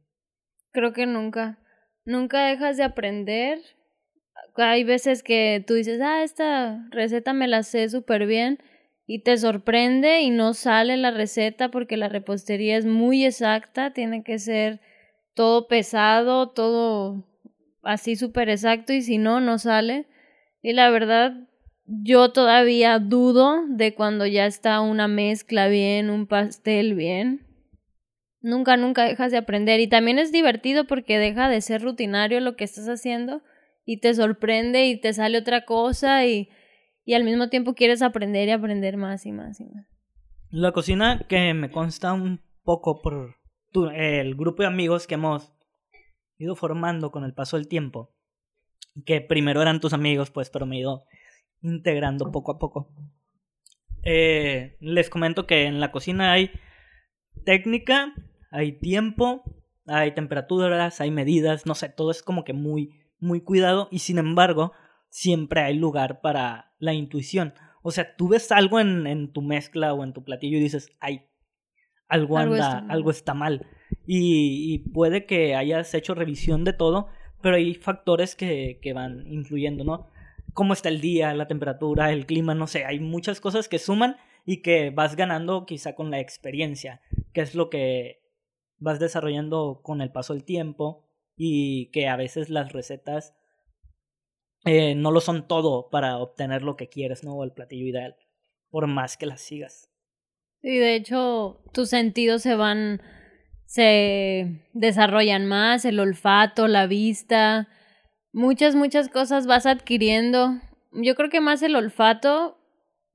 Creo 0.71 0.93
que 0.93 1.05
nunca. 1.05 1.59
Nunca 2.05 2.45
dejas 2.45 2.77
de 2.77 2.83
aprender. 2.83 3.59
Hay 4.55 4.85
veces 4.85 5.21
que 5.21 5.61
tú 5.67 5.73
dices, 5.73 5.99
ah, 6.01 6.23
esta 6.23 6.87
receta 6.91 7.33
me 7.33 7.49
la 7.49 7.61
sé 7.61 7.89
súper 7.89 8.25
bien 8.25 8.57
y 9.05 9.21
te 9.21 9.35
sorprende 9.35 10.21
y 10.21 10.29
no 10.29 10.53
sale 10.53 10.95
la 10.95 11.11
receta 11.11 11.71
porque 11.71 11.97
la 11.97 12.07
repostería 12.07 12.77
es 12.77 12.85
muy 12.85 13.25
exacta, 13.25 13.91
tiene 13.91 14.23
que 14.23 14.39
ser 14.39 14.79
todo 15.33 15.67
pesado, 15.67 16.51
todo 16.51 17.34
así 17.85 18.15
súper 18.15 18.49
exacto 18.49 18.93
y 18.93 19.01
si 19.01 19.17
no, 19.17 19.39
no 19.39 19.57
sale. 19.57 20.07
Y 20.61 20.73
la 20.73 20.89
verdad, 20.89 21.33
yo 21.85 22.31
todavía 22.31 22.99
dudo 22.99 23.65
de 23.67 23.93
cuando 23.93 24.25
ya 24.25 24.45
está 24.45 24.81
una 24.81 25.07
mezcla 25.07 25.67
bien, 25.67 26.09
un 26.09 26.27
pastel 26.27 26.95
bien. 26.95 27.45
Nunca, 28.41 28.77
nunca 28.77 29.05
dejas 29.05 29.31
de 29.31 29.37
aprender 29.37 29.79
y 29.79 29.87
también 29.87 30.19
es 30.19 30.31
divertido 30.31 30.85
porque 30.85 31.17
deja 31.17 31.49
de 31.49 31.61
ser 31.61 31.81
rutinario 31.81 32.39
lo 32.41 32.55
que 32.55 32.63
estás 32.63 32.87
haciendo 32.87 33.41
y 33.85 33.97
te 33.97 34.13
sorprende 34.13 34.85
y 34.85 34.99
te 34.99 35.13
sale 35.13 35.37
otra 35.37 35.65
cosa 35.65 36.25
y 36.25 36.49
y 37.05 37.13
al 37.13 37.23
mismo 37.23 37.49
tiempo 37.49 37.75
quieres 37.75 38.01
aprender 38.01 38.49
y 38.49 38.51
aprender 38.51 38.97
más 38.97 39.25
y 39.25 39.31
más 39.31 39.61
y 39.61 39.65
más. 39.65 39.85
La 40.49 40.71
cocina 40.71 41.25
que 41.29 41.53
me 41.53 41.69
consta 41.69 42.13
un 42.13 42.41
poco 42.63 43.01
por 43.01 43.35
el 43.93 44.35
grupo 44.35 44.63
de 44.63 44.67
amigos 44.67 45.05
que 45.05 45.15
hemos 45.15 45.53
ido 46.37 46.55
formando 46.55 47.11
con 47.11 47.23
el 47.23 47.33
paso 47.33 47.57
del 47.57 47.67
tiempo, 47.67 48.13
que 49.05 49.21
primero 49.21 49.61
eran 49.61 49.79
tus 49.79 49.93
amigos, 49.93 50.31
pues, 50.31 50.49
pero 50.49 50.65
me 50.65 50.77
he 50.77 50.79
ido 50.79 51.05
integrando 51.61 52.31
poco 52.31 52.51
a 52.51 52.59
poco. 52.59 52.93
Eh, 54.03 54.77
les 54.79 55.09
comento 55.09 55.47
que 55.47 55.65
en 55.65 55.79
la 55.79 55.91
cocina 55.91 56.31
hay 56.31 56.51
técnica, 57.43 58.13
hay 58.51 58.73
tiempo, 58.73 59.43
hay 59.87 60.13
temperaturas, 60.13 61.01
hay 61.01 61.11
medidas, 61.11 61.65
no 61.65 61.75
sé, 61.75 61.89
todo 61.89 62.11
es 62.11 62.21
como 62.21 62.43
que 62.43 62.53
muy, 62.53 63.01
muy 63.19 63.41
cuidado 63.41 63.87
y 63.91 63.99
sin 63.99 64.17
embargo 64.17 64.73
siempre 65.09 65.61
hay 65.61 65.75
lugar 65.75 66.21
para 66.21 66.73
la 66.77 66.93
intuición. 66.93 67.53
O 67.81 67.91
sea, 67.91 68.15
tú 68.15 68.29
ves 68.29 68.51
algo 68.51 68.79
en, 68.79 69.07
en 69.07 69.31
tu 69.31 69.41
mezcla 69.41 69.93
o 69.93 70.03
en 70.03 70.13
tu 70.13 70.23
platillo 70.23 70.57
y 70.57 70.61
dices, 70.61 70.89
ay, 70.99 71.27
algo 72.07 72.37
anda, 72.37 72.85
algo 72.89 73.11
está 73.11 73.33
mal. 73.33 73.65
Y, 74.05 74.73
y, 74.73 74.79
puede 74.89 75.25
que 75.25 75.55
hayas 75.55 75.93
hecho 75.93 76.13
revisión 76.13 76.63
de 76.63 76.73
todo, 76.73 77.07
pero 77.41 77.55
hay 77.55 77.73
factores 77.73 78.35
que, 78.35 78.79
que 78.81 78.93
van 78.93 79.25
influyendo, 79.27 79.83
¿no? 79.83 80.09
Cómo 80.53 80.73
está 80.73 80.89
el 80.89 81.01
día, 81.01 81.33
la 81.33 81.47
temperatura, 81.47 82.11
el 82.11 82.25
clima, 82.25 82.55
no 82.55 82.67
sé, 82.67 82.85
hay 82.85 82.99
muchas 82.99 83.41
cosas 83.41 83.67
que 83.67 83.79
suman 83.79 84.17
y 84.45 84.61
que 84.61 84.91
vas 84.91 85.15
ganando 85.15 85.65
quizá 85.65 85.95
con 85.95 86.11
la 86.11 86.19
experiencia, 86.19 87.01
que 87.33 87.41
es 87.41 87.55
lo 87.55 87.69
que 87.69 88.21
vas 88.77 88.99
desarrollando 88.99 89.81
con 89.83 90.01
el 90.01 90.11
paso 90.11 90.33
del 90.33 90.43
tiempo 90.43 91.05
y 91.35 91.87
que 91.91 92.07
a 92.07 92.15
veces 92.15 92.49
las 92.49 92.71
recetas 92.71 93.35
eh, 94.65 94.95
no 94.95 95.11
lo 95.11 95.21
son 95.21 95.47
todo 95.47 95.89
para 95.89 96.17
obtener 96.17 96.63
lo 96.63 96.75
que 96.75 96.89
quieres, 96.89 97.23
¿no? 97.23 97.43
El 97.43 97.51
platillo 97.51 97.85
ideal, 97.85 98.15
por 98.69 98.87
más 98.87 99.17
que 99.17 99.27
las 99.27 99.41
sigas. 99.41 99.91
Sí, 100.61 100.77
de 100.77 100.95
hecho, 100.95 101.61
tus 101.73 101.89
sentidos 101.89 102.41
se 102.41 102.55
van, 102.55 103.01
se 103.65 104.61
desarrollan 104.73 105.45
más, 105.45 105.85
el 105.85 105.99
olfato, 105.99 106.67
la 106.67 106.87
vista, 106.87 107.67
muchas, 108.31 108.75
muchas 108.75 109.09
cosas 109.09 109.47
vas 109.47 109.65
adquiriendo. 109.65 110.59
Yo 110.91 111.15
creo 111.15 111.29
que 111.29 111.41
más 111.41 111.61
el 111.63 111.75
olfato, 111.75 112.57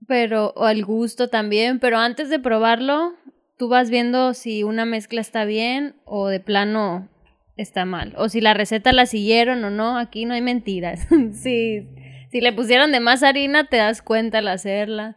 pero, 0.06 0.52
o 0.56 0.68
el 0.68 0.84
gusto 0.84 1.28
también, 1.28 1.78
pero 1.78 1.98
antes 1.98 2.30
de 2.30 2.38
probarlo, 2.38 3.14
tú 3.56 3.68
vas 3.68 3.90
viendo 3.90 4.34
si 4.34 4.62
una 4.62 4.84
mezcla 4.84 5.20
está 5.20 5.44
bien 5.44 5.94
o 6.04 6.28
de 6.28 6.40
plano 6.40 7.08
está 7.56 7.84
mal. 7.84 8.14
O 8.16 8.28
si 8.28 8.40
la 8.40 8.54
receta 8.54 8.92
la 8.92 9.06
siguieron 9.06 9.62
o 9.64 9.70
no, 9.70 9.98
aquí 9.98 10.24
no 10.24 10.34
hay 10.34 10.40
mentiras. 10.40 11.06
si, 11.32 11.86
si 12.30 12.40
le 12.40 12.52
pusieron 12.52 12.92
de 12.92 13.00
más 13.00 13.22
harina, 13.22 13.64
te 13.64 13.76
das 13.76 14.02
cuenta 14.02 14.38
al 14.38 14.48
hacerla. 14.48 15.16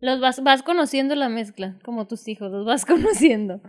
Los 0.00 0.18
vas, 0.18 0.42
vas 0.42 0.62
conociendo 0.62 1.14
la 1.14 1.28
mezcla, 1.28 1.76
como 1.84 2.06
tus 2.06 2.26
hijos, 2.26 2.50
los 2.50 2.66
vas 2.66 2.84
conociendo. 2.86 3.60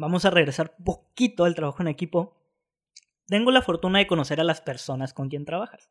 Vamos 0.00 0.24
a 0.24 0.30
regresar 0.30 0.76
poquito 0.82 1.44
al 1.44 1.54
trabajo 1.54 1.82
en 1.82 1.88
equipo. 1.88 2.34
Tengo 3.26 3.50
la 3.50 3.60
fortuna 3.60 3.98
de 3.98 4.06
conocer 4.06 4.40
a 4.40 4.44
las 4.44 4.62
personas 4.62 5.12
con 5.12 5.28
quien 5.28 5.44
trabajas. 5.44 5.90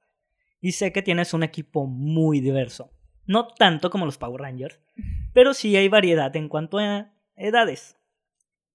Y 0.59 0.71
sé 0.71 0.91
que 0.91 1.03
tienes 1.03 1.35
un 1.35 1.43
equipo 1.43 1.85
muy 1.85 2.39
diverso. 2.39 2.91
No 3.27 3.45
tanto 3.45 3.91
como 3.91 4.07
los 4.07 4.17
Power 4.17 4.41
Rangers, 4.41 4.79
pero 5.33 5.53
sí 5.53 5.75
hay 5.75 5.89
variedad 5.89 6.35
en 6.35 6.49
cuanto 6.49 6.79
a 6.79 7.13
edades. 7.35 7.99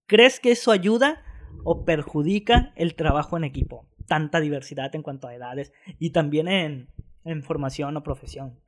¿Crees 0.07 0.39
que 0.39 0.53
eso 0.53 0.71
ayuda 0.71 1.25
o 1.65 1.85
perjudica 1.85 2.73
el 2.77 2.95
trabajo 2.95 3.37
en 3.37 3.43
equipo. 3.43 3.89
Tanta 4.07 4.39
diversidad 4.39 4.95
en 4.95 5.03
cuanto 5.03 5.27
a 5.27 5.35
edades 5.35 5.73
y 5.99 6.11
también 6.11 6.47
en, 6.47 6.91
en 7.25 7.43
formación 7.43 7.97
o 7.97 8.05
profesión. 8.05 8.61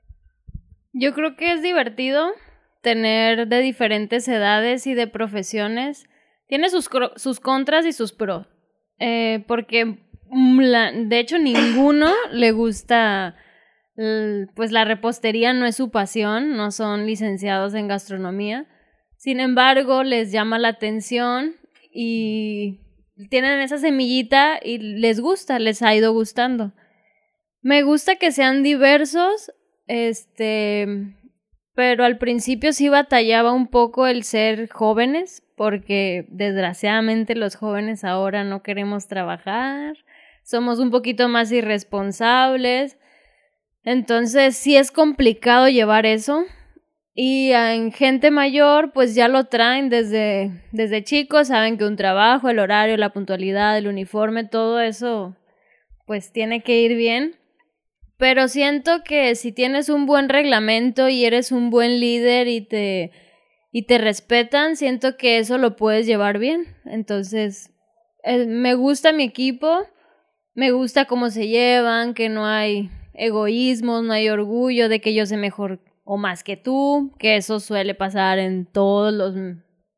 Yo 0.92 1.14
creo 1.14 1.36
que 1.36 1.52
es 1.52 1.62
divertido 1.62 2.32
tener 2.80 3.46
de 3.46 3.60
diferentes 3.60 4.26
edades 4.26 4.88
y 4.88 4.94
de 4.94 5.06
profesiones. 5.06 6.08
Tiene 6.46 6.70
sus, 6.70 6.88
sus 7.16 7.40
contras 7.40 7.86
y 7.86 7.92
sus 7.92 8.12
pros. 8.12 8.46
Eh, 8.98 9.44
porque 9.46 9.98
de 10.28 11.18
hecho 11.18 11.38
ninguno 11.38 12.12
le 12.32 12.52
gusta 12.52 13.36
pues 14.54 14.72
la 14.72 14.84
repostería 14.84 15.54
no 15.54 15.64
es 15.64 15.76
su 15.76 15.90
pasión, 15.90 16.56
no 16.56 16.70
son 16.70 17.06
licenciados 17.06 17.74
en 17.74 17.88
gastronomía. 17.88 18.66
Sin 19.16 19.40
embargo, 19.40 20.02
les 20.02 20.32
llama 20.32 20.58
la 20.58 20.68
atención 20.68 21.56
y 21.90 22.80
tienen 23.30 23.60
esa 23.60 23.78
semillita 23.78 24.60
y 24.62 24.78
les 24.78 25.20
gusta, 25.20 25.58
les 25.58 25.80
ha 25.80 25.94
ido 25.94 26.12
gustando. 26.12 26.74
Me 27.62 27.82
gusta 27.82 28.16
que 28.16 28.32
sean 28.32 28.62
diversos, 28.62 29.50
este, 29.86 30.86
pero 31.76 32.04
al 32.04 32.16
principio 32.16 32.72
sí 32.72 32.88
batallaba 32.88 33.52
un 33.52 33.68
poco 33.68 34.06
el 34.06 34.24
ser 34.24 34.68
jóvenes, 34.70 35.44
porque 35.56 36.24
desgraciadamente 36.30 37.36
los 37.36 37.54
jóvenes 37.54 38.02
ahora 38.02 38.44
no 38.44 38.62
queremos 38.62 39.08
trabajar, 39.08 39.94
somos 40.42 40.78
un 40.78 40.90
poquito 40.90 41.28
más 41.28 41.52
irresponsables, 41.52 42.98
entonces 43.84 44.56
sí 44.56 44.74
es 44.74 44.90
complicado 44.90 45.68
llevar 45.68 46.06
eso, 46.06 46.46
y 47.14 47.52
en 47.52 47.92
gente 47.92 48.30
mayor, 48.30 48.92
pues 48.92 49.14
ya 49.14 49.28
lo 49.28 49.44
traen 49.44 49.90
desde, 49.90 50.50
desde 50.72 51.04
chicos, 51.04 51.48
saben 51.48 51.76
que 51.76 51.84
un 51.84 51.96
trabajo, 51.96 52.48
el 52.48 52.58
horario, 52.58 52.96
la 52.96 53.12
puntualidad, 53.12 53.76
el 53.76 53.86
uniforme, 53.86 54.44
todo 54.44 54.80
eso, 54.80 55.36
pues 56.06 56.32
tiene 56.32 56.62
que 56.62 56.80
ir 56.80 56.96
bien. 56.96 57.36
Pero 58.18 58.48
siento 58.48 59.04
que 59.04 59.34
si 59.34 59.52
tienes 59.52 59.88
un 59.88 60.06
buen 60.06 60.28
reglamento 60.28 61.08
y 61.08 61.24
eres 61.24 61.52
un 61.52 61.70
buen 61.70 62.00
líder 62.00 62.48
y 62.48 62.62
te, 62.62 63.12
y 63.72 63.82
te 63.82 63.98
respetan, 63.98 64.76
siento 64.76 65.16
que 65.16 65.38
eso 65.38 65.58
lo 65.58 65.76
puedes 65.76 66.06
llevar 66.06 66.38
bien. 66.38 66.76
Entonces, 66.86 67.70
eh, 68.24 68.46
me 68.46 68.74
gusta 68.74 69.12
mi 69.12 69.24
equipo, 69.24 69.86
me 70.54 70.70
gusta 70.70 71.04
cómo 71.04 71.28
se 71.28 71.48
llevan, 71.48 72.14
que 72.14 72.30
no 72.30 72.46
hay 72.46 72.90
egoísmos, 73.12 74.02
no 74.02 74.12
hay 74.12 74.28
orgullo 74.28 74.88
de 74.88 75.00
que 75.00 75.14
yo 75.14 75.26
sé 75.26 75.36
mejor 75.36 75.80
o 76.04 76.16
más 76.16 76.42
que 76.42 76.56
tú, 76.56 77.12
que 77.18 77.36
eso 77.36 77.60
suele 77.60 77.94
pasar 77.94 78.38
en 78.38 78.64
todas 78.64 79.34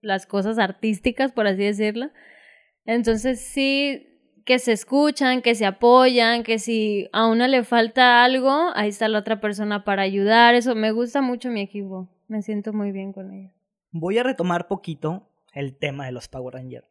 las 0.00 0.26
cosas 0.26 0.58
artísticas, 0.58 1.32
por 1.32 1.46
así 1.46 1.62
decirlo. 1.62 2.10
Entonces 2.84 3.40
sí, 3.40 4.07
que 4.48 4.58
se 4.58 4.72
escuchan, 4.72 5.42
que 5.42 5.54
se 5.54 5.66
apoyan, 5.66 6.42
que 6.42 6.58
si 6.58 7.10
a 7.12 7.26
una 7.26 7.48
le 7.48 7.64
falta 7.64 8.24
algo, 8.24 8.70
ahí 8.74 8.88
está 8.88 9.06
la 9.06 9.18
otra 9.18 9.42
persona 9.42 9.84
para 9.84 10.00
ayudar. 10.00 10.54
Eso 10.54 10.74
me 10.74 10.90
gusta 10.90 11.20
mucho 11.20 11.50
mi 11.50 11.60
equipo. 11.60 12.08
Me 12.28 12.40
siento 12.40 12.72
muy 12.72 12.90
bien 12.90 13.12
con 13.12 13.30
ella. 13.30 13.52
Voy 13.90 14.16
a 14.16 14.22
retomar 14.22 14.66
poquito 14.66 15.28
el 15.52 15.76
tema 15.76 16.06
de 16.06 16.12
los 16.12 16.28
Power 16.28 16.54
Rangers. 16.54 16.86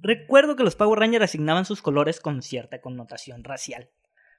Recuerdo 0.00 0.56
que 0.56 0.64
los 0.64 0.74
Power 0.74 0.98
Rangers 0.98 1.26
asignaban 1.26 1.64
sus 1.64 1.80
colores 1.80 2.18
con 2.18 2.42
cierta 2.42 2.80
connotación 2.80 3.44
racial. 3.44 3.90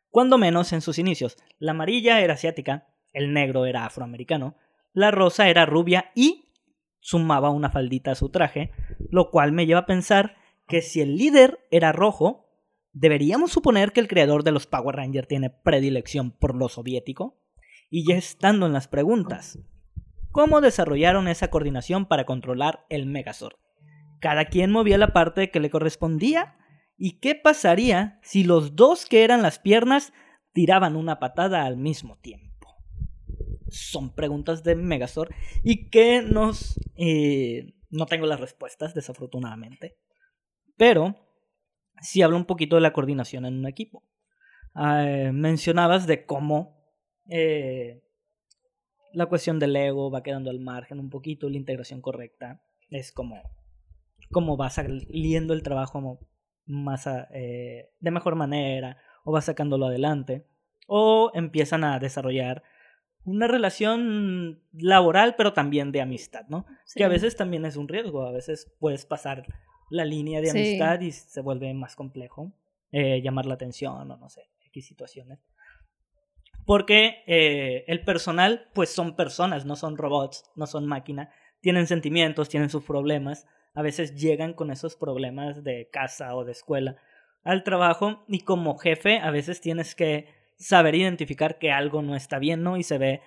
Cuando 0.10 0.38
menos 0.38 0.74
en 0.74 0.82
sus 0.82 1.00
inicios. 1.00 1.38
La 1.58 1.72
amarilla 1.72 2.20
era 2.20 2.34
asiática, 2.34 2.86
el 3.14 3.32
negro 3.32 3.66
era 3.66 3.86
afroamericano, 3.86 4.58
la 4.92 5.10
rosa 5.12 5.48
era 5.48 5.66
rubia 5.66 6.12
y 6.16 6.50
sumaba 7.00 7.50
una 7.50 7.70
faldita 7.70 8.12
a 8.12 8.16
su 8.16 8.28
traje, 8.28 8.72
lo 9.10 9.30
cual 9.32 9.54
me 9.54 9.66
lleva 9.66 9.80
a 9.80 9.86
pensar 9.86 10.36
que 10.72 10.82
si 10.82 11.02
el 11.02 11.18
líder 11.18 11.60
era 11.70 11.92
rojo, 11.92 12.41
¿deberíamos 12.94 13.52
suponer 13.52 13.92
que 13.92 14.00
el 14.00 14.08
creador 14.08 14.44
de 14.44 14.52
los 14.52 14.68
Power 14.68 14.96
Rangers 14.96 15.28
tiene 15.28 15.50
predilección 15.50 16.32
por 16.32 16.56
lo 16.56 16.70
soviético? 16.70 17.40
Y 17.90 18.08
ya 18.08 18.16
estando 18.16 18.66
en 18.66 18.74
las 18.74 18.88
preguntas, 18.88 19.60
¿cómo 20.32 20.62
desarrollaron 20.62 21.28
esa 21.28 21.50
coordinación 21.50 22.06
para 22.06 22.26
controlar 22.26 22.86
el 22.90 23.06
Megazord? 23.06 23.56
Cada 24.20 24.46
quien 24.46 24.72
movía 24.72 24.98
la 24.98 25.14
parte 25.14 25.50
que 25.50 25.60
le 25.60 25.70
correspondía. 25.70 26.56
¿Y 26.96 27.20
qué 27.20 27.34
pasaría 27.34 28.20
si 28.22 28.44
los 28.44 28.76
dos 28.76 29.08
que 29.08 29.24
eran 29.24 29.42
las 29.42 29.58
piernas 29.58 30.14
tiraban 30.54 30.96
una 30.96 31.20
patada 31.20 31.66
al 31.66 31.76
mismo 31.76 32.20
tiempo? 32.20 32.68
Son 33.70 34.14
preguntas 34.14 34.64
de 34.64 34.76
Megazord 34.76 35.34
y 35.64 35.90
que 35.90 36.22
nos... 36.22 36.80
Eh, 36.96 37.74
no 37.90 38.06
tengo 38.06 38.26
las 38.26 38.40
respuestas, 38.40 38.94
desafortunadamente. 38.94 39.98
Pero 40.78 41.16
sí 42.02 42.22
habla 42.22 42.38
un 42.38 42.46
poquito 42.46 42.76
de 42.76 42.82
la 42.82 42.94
coordinación 42.94 43.46
en 43.46 43.60
un 43.60 43.68
equipo. 43.68 44.04
Ah, 44.74 45.32
mencionabas 45.34 46.08
de 46.08 46.26
cómo 46.26 46.82
eh, 47.30 48.02
la 49.14 49.26
cuestión 49.26 49.60
del 49.60 49.76
ego 49.76 50.10
va 50.10 50.24
quedando 50.24 50.50
al 50.50 50.60
margen 50.60 51.00
un 51.00 51.10
poquito, 51.10 51.50
la 51.50 51.58
integración 51.58 52.02
correcta 52.02 52.62
es 52.90 53.12
como, 53.12 53.42
como 54.32 54.58
va 54.58 54.70
saliendo 54.70 55.54
el 55.54 55.64
trabajo 55.64 56.20
más 56.66 57.08
eh, 57.34 57.90
de 58.00 58.12
mejor 58.12 58.36
manera 58.36 58.98
o 59.24 59.32
va 59.32 59.42
sacándolo 59.42 59.88
adelante 59.88 60.48
o 60.88 61.32
empiezan 61.34 61.84
a 61.84 62.00
desarrollar 62.00 62.64
una 63.24 63.48
relación 63.48 64.64
laboral 64.74 65.36
pero 65.38 65.54
también 65.54 65.92
de 65.92 66.02
amistad, 66.02 66.46
¿no? 66.48 66.66
Que 66.96 67.04
a 67.04 67.10
veces 67.10 67.36
también 67.36 67.66
es 67.66 67.76
un 67.76 67.88
riesgo, 67.88 68.26
a 68.26 68.32
veces 68.32 68.74
puedes 68.80 69.06
pasar 69.06 69.46
la 69.92 70.06
línea 70.06 70.42
de 70.42 70.50
amistad 70.50 71.00
y 71.02 71.12
se 71.12 71.42
vuelve 71.42 71.72
más 71.74 71.96
complejo 71.96 72.52
eh, 72.92 73.22
llamar 73.22 73.46
la 73.46 73.54
atención 73.54 74.12
o 74.12 74.18
no 74.18 74.30
sé, 74.30 74.50
X 74.68 74.88
situaciones. 74.88 75.40
Porque 76.66 77.24
eh, 77.28 77.84
el 77.88 78.04
personal, 78.04 78.70
pues 78.74 78.90
son 78.90 79.16
personas, 79.16 79.66
no 79.66 79.76
son 79.76 79.98
robots, 79.98 80.50
no 80.56 80.66
son 80.66 80.88
máquina, 80.88 81.30
tienen 81.60 81.88
sentimientos, 81.88 82.50
tienen 82.50 82.70
sus 82.70 82.84
problemas, 82.84 83.48
a 83.74 83.82
veces 83.82 84.16
llegan 84.16 84.54
con 84.54 84.72
esos 84.72 84.96
problemas 84.96 85.64
de 85.64 85.90
casa 85.92 86.36
o 86.36 86.46
de 86.46 86.52
escuela 86.54 86.98
al 87.44 87.64
trabajo 87.64 88.24
y 88.28 88.42
como 88.42 88.78
jefe 88.78 89.20
a 89.20 89.32
veces 89.32 89.62
tienes 89.62 89.96
que 89.96 90.28
saber 90.58 90.96
identificar 90.96 91.58
que 91.58 91.72
algo 91.72 92.02
no 92.02 92.16
está 92.16 92.40
bien, 92.40 92.64
¿no? 92.64 92.78
Y 92.78 92.84
se 92.84 92.98
ve 92.98 93.22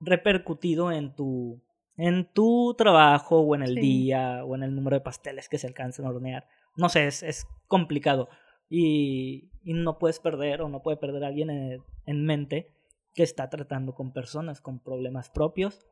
repercutido 0.00 0.90
en 0.92 1.14
tu 1.14 1.60
en 2.00 2.24
tu 2.32 2.74
trabajo 2.78 3.40
o 3.40 3.54
en 3.54 3.62
el 3.62 3.74
día 3.74 4.42
o 4.46 4.54
en 4.54 4.62
el 4.62 4.74
número 4.74 4.96
de 4.96 5.02
pasteles 5.02 5.50
que 5.50 5.58
se 5.58 5.66
alcanzan 5.66 6.06
a 6.06 6.08
hornear. 6.08 6.48
No 6.74 6.88
sé, 6.88 7.06
es, 7.06 7.22
es 7.22 7.46
complicado 7.68 8.30
y, 8.70 9.50
y, 9.62 9.74
no 9.74 9.98
puedes 9.98 10.18
perder 10.18 10.62
o 10.62 10.70
no 10.70 10.80
puede 10.80 10.96
perder 10.96 11.24
a 11.24 11.26
alguien 11.26 11.50
en, 11.50 12.24
mente 12.24 12.72
que 13.14 13.22
está 13.22 13.50
tratando 13.50 13.94
con 13.94 14.14
personas 14.14 14.62
con 14.62 14.82
problemas 14.82 15.28
propios 15.28 15.86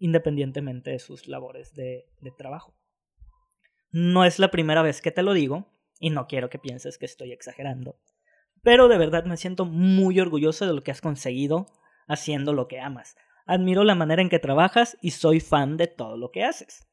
independientemente 0.00 0.90
de 0.90 0.98
sus 0.98 1.28
labores 1.28 1.72
de, 1.74 2.08
de 2.20 2.32
trabajo. 2.32 2.74
No 3.92 4.24
es 4.24 4.40
la 4.40 4.50
primera 4.50 4.82
vez 4.82 5.00
que 5.00 5.12
te 5.12 5.22
lo 5.22 5.34
digo 5.34 5.68
y 6.00 6.10
no 6.10 6.26
quiero 6.26 6.50
que 6.50 6.58
pienses 6.58 6.98
que 6.98 7.06
estoy 7.06 7.30
exagerando, 7.30 7.96
pero 8.62 8.88
de 8.88 8.98
verdad 8.98 9.24
me 9.24 9.36
siento 9.36 9.66
muy 9.66 10.18
orgulloso 10.18 10.66
de 10.66 10.74
lo 10.74 10.82
que 10.82 10.90
has 10.90 11.00
conseguido 11.00 11.66
haciendo 12.08 12.52
lo 12.54 12.66
que 12.66 12.80
amas 12.80 13.16
Admiro 13.46 13.84
la 13.84 13.94
manera 13.94 14.20
en 14.20 14.28
que 14.28 14.40
trabajas 14.40 14.98
y 15.00 15.12
soy 15.12 15.40
fan 15.40 15.76
de 15.76 15.86
todo 15.86 16.16
lo 16.16 16.30
que 16.32 16.44
haces. 16.44 16.86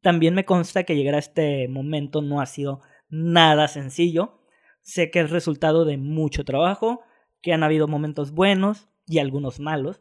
También 0.00 0.34
me 0.34 0.44
consta 0.44 0.84
que 0.84 0.94
llegar 0.94 1.16
a 1.16 1.18
este 1.18 1.66
momento 1.66 2.22
no 2.22 2.40
ha 2.40 2.46
sido 2.46 2.80
nada 3.08 3.66
sencillo. 3.66 4.40
Sé 4.80 5.10
que 5.10 5.20
es 5.20 5.30
resultado 5.30 5.84
de 5.84 5.98
mucho 5.98 6.44
trabajo, 6.44 7.02
que 7.42 7.52
han 7.52 7.64
habido 7.64 7.88
momentos 7.88 8.30
buenos 8.30 8.88
y 9.06 9.18
algunos 9.18 9.58
malos. 9.58 10.00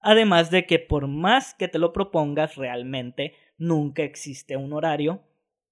Además 0.00 0.50
de 0.50 0.66
que 0.66 0.78
por 0.78 1.08
más 1.08 1.54
que 1.54 1.68
te 1.68 1.78
lo 1.78 1.92
propongas 1.92 2.56
realmente, 2.56 3.34
nunca 3.56 4.02
existe 4.02 4.56
un 4.56 4.74
horario 4.74 5.22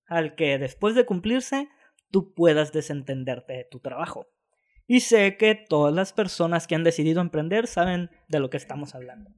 al 0.07 0.35
que 0.35 0.59
después 0.59 0.95
de 0.95 1.05
cumplirse 1.05 1.69
tú 2.11 2.33
puedas 2.33 2.73
desentenderte 2.73 3.53
de 3.53 3.65
tu 3.65 3.81
trabajo. 3.81 4.29
Y 4.87 5.01
sé 5.01 5.37
que 5.37 5.55
todas 5.55 5.95
las 5.95 6.15
personas 6.15 6.67
que 6.67 6.75
han 6.75 6.85
decidido 6.85 7.21
emprender 7.21 7.67
saben 7.67 8.11
de 8.29 8.41
lo 8.41 8.49
que 8.49 8.57
estamos 8.57 8.95
hablando. 8.95 9.31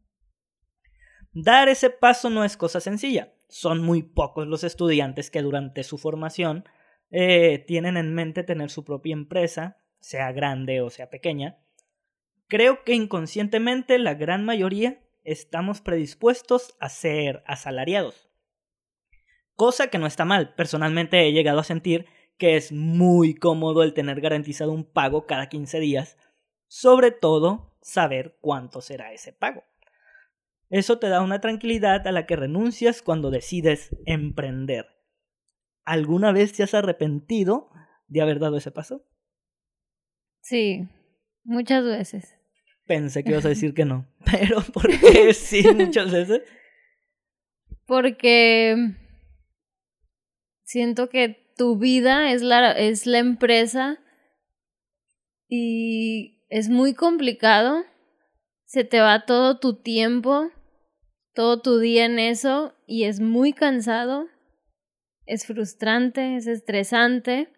Dar 1.32 1.68
ese 1.68 1.90
paso 1.90 2.28
no 2.28 2.44
es 2.44 2.56
cosa 2.56 2.80
sencilla. 2.80 3.32
Son 3.48 3.82
muy 3.82 4.02
pocos 4.02 4.46
los 4.46 4.64
estudiantes 4.64 5.30
que 5.30 5.42
durante 5.42 5.84
su 5.84 5.98
formación 5.98 6.64
eh, 7.10 7.64
tienen 7.66 7.96
en 7.96 8.14
mente 8.14 8.42
tener 8.42 8.70
su 8.70 8.84
propia 8.84 9.12
empresa, 9.12 9.78
sea 10.00 10.32
grande 10.32 10.80
o 10.80 10.90
sea 10.90 11.10
pequeña. 11.10 11.58
Creo 12.48 12.82
que 12.84 12.94
inconscientemente 12.94 13.98
la 13.98 14.14
gran 14.14 14.44
mayoría 14.44 15.02
estamos 15.22 15.80
predispuestos 15.80 16.76
a 16.80 16.88
ser 16.88 17.44
asalariados. 17.46 18.28
Cosa 19.54 19.88
que 19.88 19.98
no 19.98 20.06
está 20.06 20.24
mal. 20.24 20.54
Personalmente 20.54 21.20
he 21.20 21.32
llegado 21.32 21.60
a 21.60 21.64
sentir 21.64 22.06
que 22.38 22.56
es 22.56 22.72
muy 22.72 23.34
cómodo 23.34 23.82
el 23.82 23.94
tener 23.94 24.20
garantizado 24.20 24.72
un 24.72 24.84
pago 24.84 25.26
cada 25.26 25.48
15 25.48 25.78
días, 25.78 26.16
sobre 26.66 27.10
todo 27.10 27.76
saber 27.82 28.38
cuánto 28.40 28.80
será 28.80 29.12
ese 29.12 29.32
pago. 29.32 29.62
Eso 30.70 31.00
te 31.00 31.08
da 31.08 31.20
una 31.20 31.40
tranquilidad 31.40 32.06
a 32.06 32.12
la 32.12 32.26
que 32.26 32.36
renuncias 32.36 33.02
cuando 33.02 33.32
decides 33.32 33.94
emprender. 34.06 34.86
¿Alguna 35.84 36.30
vez 36.30 36.52
te 36.52 36.62
has 36.62 36.74
arrepentido 36.74 37.70
de 38.06 38.20
haber 38.20 38.38
dado 38.38 38.56
ese 38.56 38.70
paso? 38.70 39.04
Sí, 40.40 40.88
muchas 41.42 41.84
veces. 41.84 42.38
Pensé 42.86 43.24
que 43.24 43.32
ibas 43.32 43.44
a 43.44 43.48
decir 43.50 43.74
que 43.74 43.84
no, 43.84 44.06
pero 44.24 44.60
¿por 44.72 44.88
qué 44.88 45.34
sí 45.34 45.64
muchas 45.74 46.12
veces? 46.12 46.42
Porque 47.84 48.94
siento 50.62 51.08
que 51.08 51.52
tu 51.56 51.78
vida 51.78 52.32
es 52.32 52.42
la, 52.42 52.70
es 52.70 53.06
la 53.06 53.18
empresa 53.18 53.98
y 55.48 56.44
es 56.48 56.68
muy 56.68 56.94
complicado. 56.94 57.84
Se 58.66 58.84
te 58.84 59.00
va 59.00 59.26
todo 59.26 59.58
tu 59.58 59.82
tiempo 59.82 60.52
todo 61.34 61.60
tu 61.60 61.78
día 61.78 62.04
en 62.04 62.18
eso 62.18 62.74
y 62.86 63.04
es 63.04 63.20
muy 63.20 63.52
cansado, 63.52 64.26
es 65.26 65.46
frustrante, 65.46 66.36
es 66.36 66.46
estresante. 66.46 67.48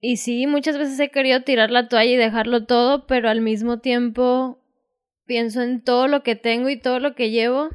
Y 0.00 0.16
sí, 0.16 0.46
muchas 0.46 0.78
veces 0.78 0.98
he 0.98 1.10
querido 1.10 1.42
tirar 1.42 1.70
la 1.70 1.88
toalla 1.88 2.12
y 2.12 2.16
dejarlo 2.16 2.64
todo, 2.64 3.06
pero 3.06 3.28
al 3.28 3.40
mismo 3.40 3.80
tiempo 3.80 4.58
pienso 5.26 5.62
en 5.62 5.82
todo 5.82 6.08
lo 6.08 6.22
que 6.22 6.36
tengo 6.36 6.70
y 6.70 6.80
todo 6.80 6.98
lo 7.00 7.14
que 7.14 7.30
llevo 7.30 7.70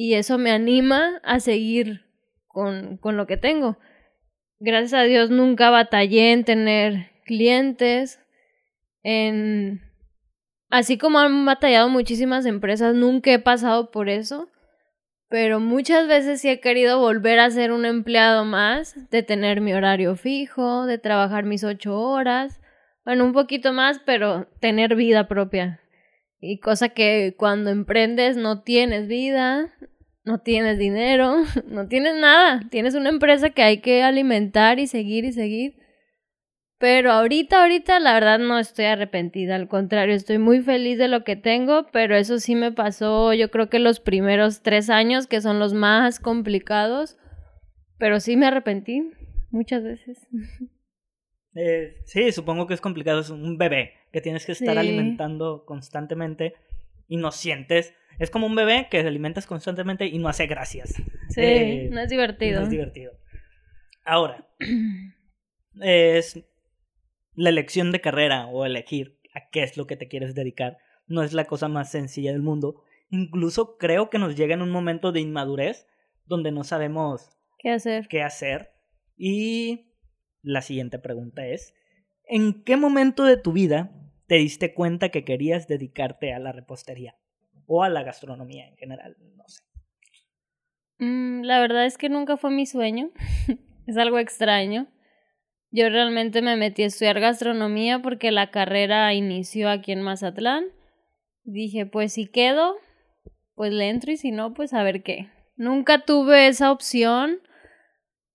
y 0.00 0.14
eso 0.14 0.38
me 0.38 0.52
anima 0.52 1.20
a 1.24 1.40
seguir 1.40 2.02
con, 2.46 2.98
con 2.98 3.16
lo 3.16 3.26
que 3.26 3.36
tengo. 3.36 3.78
Gracias 4.60 4.94
a 4.94 5.02
Dios 5.02 5.28
nunca 5.30 5.70
batallé 5.70 6.30
en 6.30 6.44
tener 6.44 7.10
clientes, 7.24 8.20
en 9.02 9.87
así 10.70 10.98
como 10.98 11.18
han 11.18 11.44
batallado 11.44 11.88
muchísimas 11.88 12.46
empresas, 12.46 12.94
nunca 12.94 13.32
he 13.32 13.38
pasado 13.38 13.90
por 13.90 14.08
eso, 14.08 14.48
pero 15.28 15.60
muchas 15.60 16.08
veces 16.08 16.40
sí 16.40 16.48
he 16.48 16.60
querido 16.60 16.98
volver 16.98 17.38
a 17.38 17.50
ser 17.50 17.72
un 17.72 17.84
empleado 17.84 18.44
más, 18.44 18.94
de 19.10 19.22
tener 19.22 19.60
mi 19.60 19.74
horario 19.74 20.16
fijo, 20.16 20.86
de 20.86 20.98
trabajar 20.98 21.44
mis 21.44 21.64
ocho 21.64 21.98
horas, 21.98 22.60
bueno, 23.04 23.24
un 23.24 23.32
poquito 23.32 23.72
más, 23.72 24.00
pero 24.04 24.46
tener 24.60 24.94
vida 24.94 25.28
propia. 25.28 25.80
Y 26.40 26.60
cosa 26.60 26.90
que 26.90 27.34
cuando 27.36 27.70
emprendes 27.70 28.36
no 28.36 28.62
tienes 28.62 29.08
vida, 29.08 29.72
no 30.24 30.40
tienes 30.40 30.78
dinero, 30.78 31.36
no 31.66 31.88
tienes 31.88 32.14
nada, 32.16 32.60
tienes 32.70 32.94
una 32.94 33.08
empresa 33.08 33.50
que 33.50 33.62
hay 33.62 33.80
que 33.80 34.02
alimentar 34.02 34.78
y 34.78 34.86
seguir 34.86 35.24
y 35.24 35.32
seguir. 35.32 35.76
Pero 36.78 37.10
ahorita, 37.10 37.62
ahorita, 37.62 37.98
la 37.98 38.14
verdad 38.14 38.38
no 38.38 38.58
estoy 38.58 38.84
arrepentida, 38.84 39.56
al 39.56 39.66
contrario, 39.68 40.14
estoy 40.14 40.38
muy 40.38 40.60
feliz 40.60 40.96
de 40.98 41.08
lo 41.08 41.24
que 41.24 41.34
tengo, 41.34 41.86
pero 41.92 42.14
eso 42.16 42.38
sí 42.38 42.54
me 42.54 42.70
pasó, 42.70 43.34
yo 43.34 43.50
creo 43.50 43.68
que 43.68 43.80
los 43.80 43.98
primeros 43.98 44.62
tres 44.62 44.88
años, 44.88 45.26
que 45.26 45.40
son 45.40 45.58
los 45.58 45.74
más 45.74 46.20
complicados, 46.20 47.16
pero 47.98 48.20
sí 48.20 48.36
me 48.36 48.46
arrepentí 48.46 49.10
muchas 49.50 49.82
veces. 49.82 50.26
Eh, 51.54 51.96
sí, 52.04 52.30
supongo 52.30 52.68
que 52.68 52.74
es 52.74 52.80
complicado, 52.80 53.18
es 53.20 53.30
un 53.30 53.58
bebé 53.58 53.94
que 54.12 54.20
tienes 54.20 54.46
que 54.46 54.52
estar 54.52 54.74
Sí. 54.74 54.78
alimentando 54.78 55.64
constantemente 55.64 56.54
y 57.08 57.16
no 57.16 57.32
sientes. 57.32 57.94
Es 58.20 58.30
como 58.30 58.46
un 58.46 58.54
bebé 58.54 58.86
que 58.88 59.00
alimentas 59.00 59.46
constantemente 59.46 60.06
y 60.06 60.18
no 60.18 60.28
hace 60.28 60.46
gracias. 60.46 60.90
Sí, 61.30 61.40
Eh, 61.40 61.88
no 61.90 62.00
es 62.00 62.10
divertido. 62.10 62.58
No 62.60 62.64
es 62.66 62.70
divertido. 62.70 63.12
Ahora, 64.04 64.46
es 65.80 66.38
la 67.38 67.50
elección 67.50 67.92
de 67.92 68.00
carrera 68.00 68.48
o 68.48 68.66
elegir 68.66 69.20
a 69.32 69.48
qué 69.50 69.62
es 69.62 69.76
lo 69.76 69.86
que 69.86 69.96
te 69.96 70.08
quieres 70.08 70.34
dedicar. 70.34 70.78
No 71.06 71.22
es 71.22 71.32
la 71.32 71.44
cosa 71.44 71.68
más 71.68 71.88
sencilla 71.88 72.32
del 72.32 72.42
mundo. 72.42 72.82
Incluso 73.10 73.78
creo 73.78 74.10
que 74.10 74.18
nos 74.18 74.34
llega 74.34 74.54
en 74.54 74.62
un 74.62 74.70
momento 74.70 75.12
de 75.12 75.20
inmadurez 75.20 75.86
donde 76.26 76.50
no 76.50 76.64
sabemos 76.64 77.30
¿Qué 77.60 77.70
hacer? 77.70 78.08
qué 78.08 78.22
hacer. 78.22 78.72
Y 79.16 79.92
la 80.42 80.62
siguiente 80.62 80.98
pregunta 80.98 81.46
es, 81.46 81.74
¿en 82.24 82.64
qué 82.64 82.76
momento 82.76 83.22
de 83.22 83.36
tu 83.36 83.52
vida 83.52 83.92
te 84.26 84.34
diste 84.34 84.74
cuenta 84.74 85.10
que 85.10 85.24
querías 85.24 85.68
dedicarte 85.68 86.32
a 86.32 86.40
la 86.40 86.50
repostería? 86.50 87.16
O 87.66 87.84
a 87.84 87.88
la 87.88 88.02
gastronomía 88.02 88.66
en 88.66 88.76
general, 88.76 89.16
no 89.36 89.44
sé. 89.46 89.62
Mm, 90.98 91.42
la 91.42 91.60
verdad 91.60 91.86
es 91.86 91.98
que 91.98 92.08
nunca 92.08 92.36
fue 92.36 92.50
mi 92.50 92.66
sueño. 92.66 93.12
es 93.86 93.96
algo 93.96 94.18
extraño. 94.18 94.88
Yo 95.70 95.88
realmente 95.90 96.40
me 96.40 96.56
metí 96.56 96.82
a 96.82 96.86
estudiar 96.86 97.20
gastronomía 97.20 98.00
porque 98.00 98.30
la 98.30 98.50
carrera 98.50 99.12
inició 99.12 99.68
aquí 99.68 99.92
en 99.92 100.02
Mazatlán. 100.02 100.64
Dije, 101.44 101.84
pues 101.84 102.14
si 102.14 102.26
quedo, 102.26 102.76
pues 103.54 103.72
le 103.72 103.88
entro 103.88 104.12
y 104.12 104.16
si 104.16 104.30
no, 104.30 104.54
pues 104.54 104.72
a 104.72 104.82
ver 104.82 105.02
qué. 105.02 105.30
Nunca 105.56 106.04
tuve 106.04 106.48
esa 106.48 106.72
opción. 106.72 107.40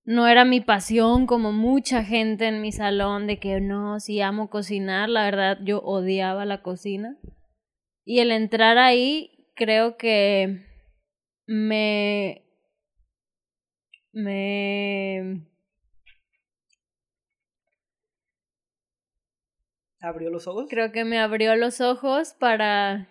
No 0.06 0.28
era 0.28 0.46
mi 0.46 0.60
pasión 0.60 1.26
como 1.26 1.52
mucha 1.52 2.04
gente 2.04 2.48
en 2.48 2.62
mi 2.62 2.72
salón 2.72 3.26
de 3.26 3.40
que 3.40 3.62
no, 3.62 4.00
si 4.00 4.20
amo 4.22 4.50
cocinar, 4.50 5.10
la 5.10 5.24
verdad 5.24 5.60
yo 5.64 5.80
odiaba 5.80 6.46
la 6.46 6.62
cocina. 6.62 7.18
Y 8.04 8.20
el 8.20 8.32
entrar 8.32 8.78
ahí 8.78 9.48
creo 9.56 9.96
que 9.96 10.66
me 11.48 12.44
me 14.12 15.48
¿Abrió 20.04 20.30
los 20.30 20.48
ojos? 20.48 20.68
creo 20.70 20.92
que 20.92 21.06
me 21.06 21.18
abrió 21.18 21.56
los 21.56 21.80
ojos 21.80 22.36
para 22.38 23.08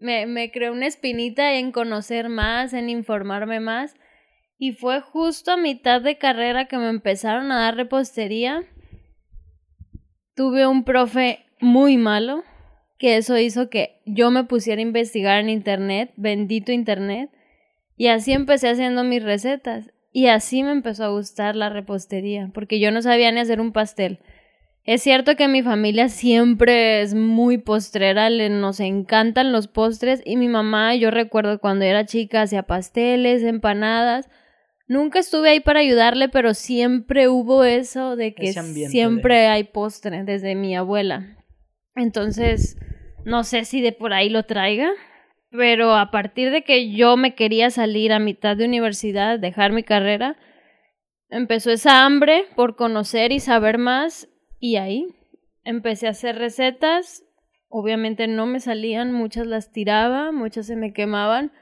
me, 0.00 0.26
me 0.26 0.50
creó 0.50 0.72
una 0.72 0.86
espinita 0.86 1.54
en 1.54 1.70
conocer 1.70 2.28
más, 2.28 2.72
en 2.72 2.90
informarme 2.90 3.60
más. 3.60 3.94
Y 4.58 4.72
fue 4.72 5.00
justo 5.00 5.52
a 5.52 5.56
mitad 5.56 6.02
de 6.02 6.18
carrera 6.18 6.66
que 6.66 6.76
me 6.76 6.88
empezaron 6.88 7.52
a 7.52 7.60
dar 7.60 7.76
repostería. 7.76 8.64
Tuve 10.34 10.66
un 10.66 10.82
profe 10.82 11.46
muy 11.60 11.96
malo, 11.96 12.42
que 12.98 13.16
eso 13.16 13.38
hizo 13.38 13.70
que 13.70 14.00
yo 14.04 14.32
me 14.32 14.42
pusiera 14.42 14.80
a 14.80 14.82
investigar 14.82 15.38
en 15.38 15.50
internet, 15.50 16.12
bendito 16.16 16.72
internet, 16.72 17.30
y 17.96 18.08
así 18.08 18.32
empecé 18.32 18.68
haciendo 18.68 19.04
mis 19.04 19.22
recetas. 19.22 19.92
Y 20.10 20.26
así 20.26 20.64
me 20.64 20.72
empezó 20.72 21.04
a 21.04 21.10
gustar 21.10 21.54
la 21.54 21.68
repostería, 21.68 22.50
porque 22.52 22.80
yo 22.80 22.90
no 22.90 23.02
sabía 23.02 23.30
ni 23.30 23.38
hacer 23.38 23.60
un 23.60 23.72
pastel. 23.72 24.18
Es 24.88 25.02
cierto 25.02 25.36
que 25.36 25.48
mi 25.48 25.62
familia 25.62 26.08
siempre 26.08 27.02
es 27.02 27.14
muy 27.14 27.58
postrera, 27.58 28.30
le, 28.30 28.48
nos 28.48 28.80
encantan 28.80 29.52
los 29.52 29.68
postres 29.68 30.22
y 30.24 30.38
mi 30.38 30.48
mamá, 30.48 30.94
yo 30.94 31.10
recuerdo 31.10 31.58
cuando 31.58 31.84
era 31.84 32.06
chica, 32.06 32.40
hacía 32.40 32.62
pasteles, 32.62 33.42
empanadas. 33.42 34.30
Nunca 34.86 35.18
estuve 35.18 35.50
ahí 35.50 35.60
para 35.60 35.80
ayudarle, 35.80 36.30
pero 36.30 36.54
siempre 36.54 37.28
hubo 37.28 37.64
eso 37.64 38.16
de 38.16 38.32
que 38.32 38.54
siempre 38.54 39.34
de- 39.40 39.46
hay 39.48 39.64
postre 39.64 40.24
desde 40.24 40.54
mi 40.54 40.74
abuela. 40.74 41.36
Entonces, 41.94 42.78
no 43.26 43.44
sé 43.44 43.66
si 43.66 43.82
de 43.82 43.92
por 43.92 44.14
ahí 44.14 44.30
lo 44.30 44.44
traiga, 44.44 44.88
pero 45.50 45.96
a 45.96 46.10
partir 46.10 46.50
de 46.50 46.64
que 46.64 46.92
yo 46.92 47.18
me 47.18 47.34
quería 47.34 47.68
salir 47.68 48.10
a 48.10 48.20
mitad 48.20 48.56
de 48.56 48.64
universidad, 48.64 49.38
dejar 49.38 49.70
mi 49.70 49.82
carrera, 49.82 50.38
empezó 51.28 51.70
esa 51.70 52.06
hambre 52.06 52.46
por 52.56 52.74
conocer 52.74 53.32
y 53.32 53.40
saber 53.40 53.76
más 53.76 54.30
y 54.60 54.76
ahí 54.76 55.06
empecé 55.64 56.06
a 56.06 56.10
hacer 56.10 56.36
recetas. 56.36 57.24
Obviamente 57.68 58.26
no 58.28 58.46
me 58.46 58.60
salían, 58.60 59.12
muchas 59.12 59.46
las 59.46 59.72
tiraba, 59.72 60.32
muchas 60.32 60.66
se 60.66 60.76
me 60.76 60.92
quemaban 60.92 61.52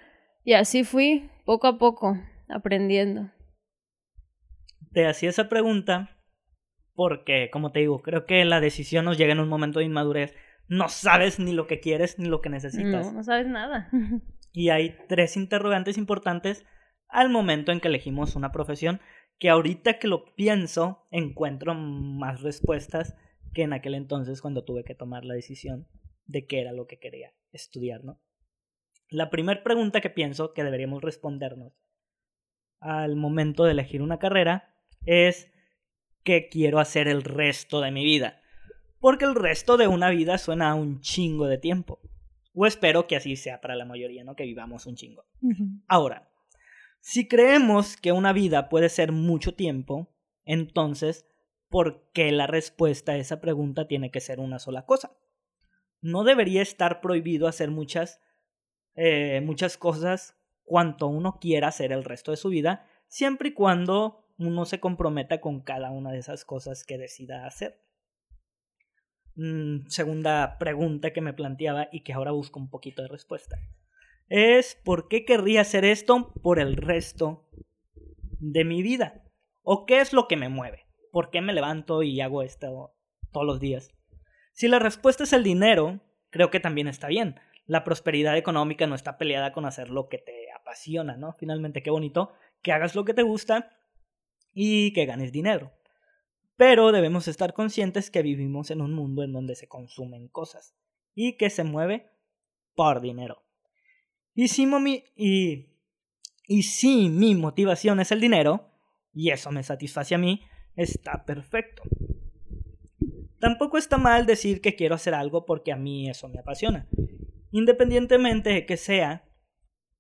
y 0.45 0.53
así 0.53 0.85
fui 0.85 1.31
poco 1.45 1.67
a 1.67 1.79
poco 1.79 2.17
aprendiendo. 2.49 3.31
Te 4.93 5.07
hacía 5.07 5.31
esa 5.31 5.49
pregunta 5.49 6.17
porque, 6.95 7.51
como 7.53 7.73
te 7.73 7.81
digo, 7.81 8.01
creo 8.01 8.25
que 8.25 8.45
la 8.45 8.61
decisión 8.61 9.05
nos 9.05 9.19
llega 9.19 9.33
en 9.33 9.41
un 9.41 9.49
momento 9.49 9.81
de 9.81 9.85
inmadurez. 9.85 10.35
No 10.69 10.89
sabes 10.89 11.39
ni 11.39 11.53
lo 11.53 11.67
que 11.67 11.81
quieres 11.81 12.19
ni 12.19 12.29
lo 12.29 12.41
que 12.41 12.49
necesitas. 12.49 13.07
No, 13.07 13.13
no 13.13 13.23
sabes 13.23 13.47
nada. 13.47 13.91
Y 14.59 14.71
hay 14.71 14.97
tres 15.07 15.37
interrogantes 15.37 15.99
importantes 15.99 16.65
al 17.11 17.29
momento 17.29 17.73
en 17.73 17.81
que 17.81 17.89
elegimos 17.89 18.37
una 18.37 18.53
profesión 18.53 19.03
que 19.39 19.51
ahorita 19.51 19.99
que 19.99 20.09
lo 20.09 20.35
pienso 20.35 21.07
encuentro 21.11 21.75
más 21.75 22.43
respuestas 22.43 23.15
que 23.53 23.63
en 23.63 23.73
aquel 23.73 23.95
entonces 23.95 24.41
cuando 24.41 24.65
tuve 24.65 24.85
que 24.85 24.95
tomar 24.95 25.25
la 25.25 25.35
decisión 25.35 25.87
de 26.27 26.47
qué 26.47 26.61
era 26.61 26.73
lo 26.73 26.87
que 26.87 26.99
quería 26.99 27.33
estudiar, 27.53 28.05
¿no? 28.05 28.21
La 29.09 29.31
primera 29.31 29.63
pregunta 29.63 30.01
que 30.01 30.11
pienso 30.11 30.53
que 30.53 30.65
deberíamos 30.65 31.03
respondernos 31.03 31.73
al 32.81 33.17
momento 33.17 33.65
de 33.65 33.73
elegir 33.73 34.03
una 34.03 34.19
carrera 34.19 34.75
es 35.05 35.51
¿qué 36.25 36.49
quiero 36.49 36.81
hacer 36.81 37.07
el 37.09 37.23
resto 37.23 37.81
de 37.81 37.93
mi 37.93 38.05
vida? 38.05 38.43
Porque 38.99 39.25
el 39.25 39.35
resto 39.35 39.77
de 39.77 39.87
una 39.87 40.11
vida 40.11 40.39
suena 40.39 40.71
a 40.71 40.75
un 40.75 41.01
chingo 41.01 41.47
de 41.47 41.59
tiempo. 41.59 42.01
O 42.53 42.67
espero 42.67 43.07
que 43.07 43.17
así 43.17 43.37
sea 43.37 43.61
para 43.61 43.77
la 43.77 43.85
mayoría, 43.85 44.25
¿no? 44.25 44.35
Que 44.35 44.45
vivamos 44.45 44.87
un 44.87 44.97
chingo. 44.97 45.25
Ahora, 45.87 46.29
si 47.01 47.29
creemos 47.29 47.97
que 47.97 48.13
una 48.13 48.33
vida 48.33 48.69
puede 48.69 48.89
ser 48.89 49.13
mucho 49.13 49.55
tiempo, 49.55 50.13
entonces, 50.45 51.27
¿por 51.69 52.11
qué 52.13 52.33
la 52.33 52.47
respuesta 52.47 53.13
a 53.13 53.17
esa 53.17 53.41
pregunta 53.41 53.87
tiene 53.87 54.11
que 54.11 54.21
ser 54.21 54.41
una 54.41 54.59
sola 54.59 54.87
cosa? 54.87 55.17
No 56.01 56.25
debería 56.25 56.63
estar 56.63 57.01
prohibido 57.01 57.49
hacer 57.49 57.71
muchas, 57.71 58.21
eh, 58.95 59.41
muchas 59.45 59.77
cosas 59.77 60.37
cuanto 60.65 61.07
uno 61.07 61.39
quiera 61.41 61.69
hacer 61.69 61.93
el 61.93 62.05
resto 62.05 62.33
de 62.33 62.37
su 62.37 62.49
vida, 62.49 62.89
siempre 63.09 63.51
y 63.51 63.55
cuando 63.55 64.25
uno 64.39 64.65
se 64.65 64.81
comprometa 64.81 65.41
con 65.41 65.61
cada 65.61 65.91
una 65.91 66.13
de 66.13 66.19
esas 66.19 66.45
cosas 66.45 66.85
que 66.85 66.99
decida 66.99 67.47
hacer. 67.47 67.81
Mm, 69.37 69.87
segunda 69.89 70.59
pregunta 70.59 71.13
que 71.13 71.21
me 71.21 71.35
planteaba 71.35 71.89
y 71.93 72.01
que 72.01 72.13
ahora 72.13 72.33
busco 72.33 72.59
un 72.59 72.71
poquito 72.71 73.03
de 73.03 73.09
respuesta 73.09 73.59
es 74.29 74.75
¿por 74.85 75.09
qué 75.09 75.25
querría 75.25 75.61
hacer 75.61 75.85
esto 75.85 76.33
por 76.43 76.59
el 76.59 76.77
resto 76.77 77.49
de 78.39 78.65
mi 78.65 78.83
vida? 78.83 79.23
¿O 79.63 79.87
qué 79.87 80.01
es 80.01 80.13
lo 80.13 80.29
que 80.29 80.37
me 80.37 80.49
mueve? 80.49 80.87
¿Por 81.13 81.31
qué 81.31 81.41
me 81.41 81.53
levanto 81.53 82.03
y 82.03 82.21
hago 82.21 82.43
esto 82.43 82.95
todos 83.33 83.47
los 83.47 83.61
días? 83.61 83.91
Si 84.53 84.69
la 84.69 84.79
respuesta 84.79 85.25
es 85.25 85.33
el 85.33 85.43
dinero, 85.43 86.01
creo 86.31 86.51
que 86.51 86.61
también 86.61 86.89
está 86.89 87.09
bien. 87.09 87.41
La 87.67 87.85
prosperidad 87.85 88.37
económica 88.37 88.87
no 88.87 88.95
está 88.95 89.19
peleada 89.19 89.53
con 89.53 89.65
hacer 89.65 89.91
lo 89.91 90.09
que 90.09 90.19
te 90.19 90.53
apasiona, 90.53 91.17
¿no? 91.17 91.33
Finalmente, 91.33 91.83
qué 91.83 91.91
bonito 91.91 92.33
que 92.63 92.73
hagas 92.73 92.95
lo 92.95 93.05
que 93.05 93.15
te 93.15 93.23
gusta 93.23 93.77
y 94.53 94.93
que 94.93 95.07
ganes 95.07 95.33
dinero. 95.33 95.73
Pero 96.57 96.91
debemos 96.91 97.29
estar 97.29 97.53
conscientes 97.53 98.11
que 98.11 98.23
vivimos 98.23 98.71
en 98.71 98.81
un 98.81 98.95
mundo 98.95 99.23
en 99.23 99.33
donde 99.33 99.55
se 99.55 99.69
consumen 99.69 100.29
cosas 100.29 100.75
y 101.15 101.37
que 101.37 101.51
se 101.51 101.65
mueve 101.65 102.11
por 102.75 103.01
dinero. 103.01 103.46
Y 104.37 104.49
si, 106.63 107.09
mi 107.09 107.35
motivación 107.35 108.01
es 108.01 108.13
el 108.13 108.21
dinero, 108.21 108.71
y 109.13 109.31
eso 109.31 109.51
me 109.51 109.63
satisface 109.63 110.15
a 110.15 110.19
mí, 110.19 110.43
está 110.77 111.25
perfecto. 111.25 111.83
Tampoco 113.41 113.79
está 113.79 113.97
mal 113.97 114.27
decir 114.27 114.61
que 114.61 114.77
quiero 114.77 114.95
hacer 114.95 115.15
algo 115.15 115.47
porque 115.47 115.73
a 115.73 115.77
mí 115.77 116.11
eso 116.11 116.29
me 116.29 116.39
apasiona. 116.39 116.87
Independientemente 117.51 118.51
de 118.51 118.67
que 118.67 118.77
sea, 118.77 119.25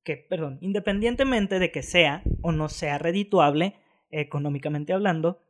que, 0.04 0.18
perdón, 0.18 0.58
independientemente 0.60 1.58
de 1.58 1.72
que 1.72 1.82
sea 1.82 2.22
o 2.42 2.52
no 2.52 2.68
sea 2.68 2.98
redituable, 2.98 3.76
económicamente 4.10 4.92
hablando, 4.92 5.40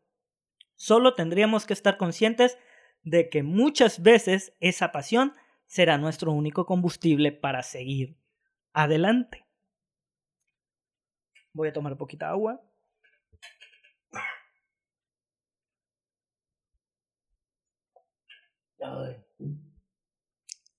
solo 0.77 1.15
tendríamos 1.15 1.67
que 1.67 1.73
estar 1.73 1.97
conscientes 1.97 2.57
de 3.03 3.29
que 3.31 3.43
muchas 3.43 4.01
veces 4.01 4.53
esa 4.61 4.93
pasión 4.93 5.33
será 5.67 5.99
nuestro 5.99 6.31
único 6.31 6.67
combustible 6.67 7.33
para 7.33 7.65
seguir 7.65 8.17
adelante. 8.77 9.47
Voy 11.55 11.69
a 11.69 11.73
tomar 11.73 11.97
poquita 11.97 12.29
agua. 12.29 12.61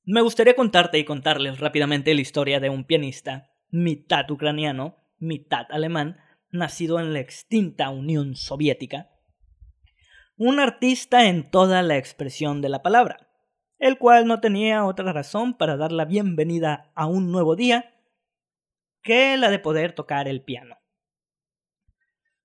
Me 0.05 0.21
gustaría 0.21 0.55
contarte 0.55 0.99
y 0.99 1.05
contarles 1.05 1.59
rápidamente 1.59 2.13
la 2.13 2.21
historia 2.21 2.59
de 2.59 2.69
un 2.69 2.85
pianista, 2.85 3.49
mitad 3.69 4.29
ucraniano, 4.29 5.03
mitad 5.17 5.65
alemán, 5.71 6.21
nacido 6.51 6.99
en 6.99 7.13
la 7.13 7.19
extinta 7.19 7.89
Unión 7.89 8.35
Soviética. 8.35 9.09
Un 10.37 10.59
artista 10.59 11.27
en 11.27 11.49
toda 11.49 11.81
la 11.81 11.97
expresión 11.97 12.61
de 12.61 12.69
la 12.69 12.83
palabra, 12.83 13.26
el 13.79 13.97
cual 13.97 14.25
no 14.27 14.39
tenía 14.39 14.85
otra 14.85 15.13
razón 15.13 15.53
para 15.53 15.77
dar 15.77 15.91
la 15.91 16.05
bienvenida 16.05 16.91
a 16.95 17.05
un 17.05 17.31
nuevo 17.31 17.55
día 17.55 17.93
que 19.01 19.37
la 19.37 19.49
de 19.49 19.59
poder 19.59 19.93
tocar 19.93 20.27
el 20.27 20.41
piano. 20.41 20.77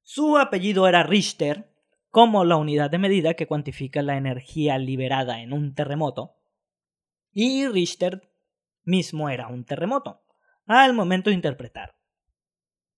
Su 0.02 0.36
apellido 0.36 0.86
era 0.86 1.02
Richter, 1.02 1.72
como 2.10 2.44
la 2.44 2.56
unidad 2.56 2.90
de 2.90 2.98
medida 2.98 3.34
que 3.34 3.46
cuantifica 3.46 4.02
la 4.02 4.16
energía 4.16 4.76
liberada 4.78 5.40
en 5.40 5.52
un 5.52 5.74
terremoto, 5.74 6.36
y 7.32 7.66
Richter 7.66 8.30
mismo 8.84 9.30
era 9.30 9.48
un 9.48 9.64
terremoto, 9.64 10.22
al 10.66 10.92
momento 10.92 11.30
de 11.30 11.36
interpretar. 11.36 11.96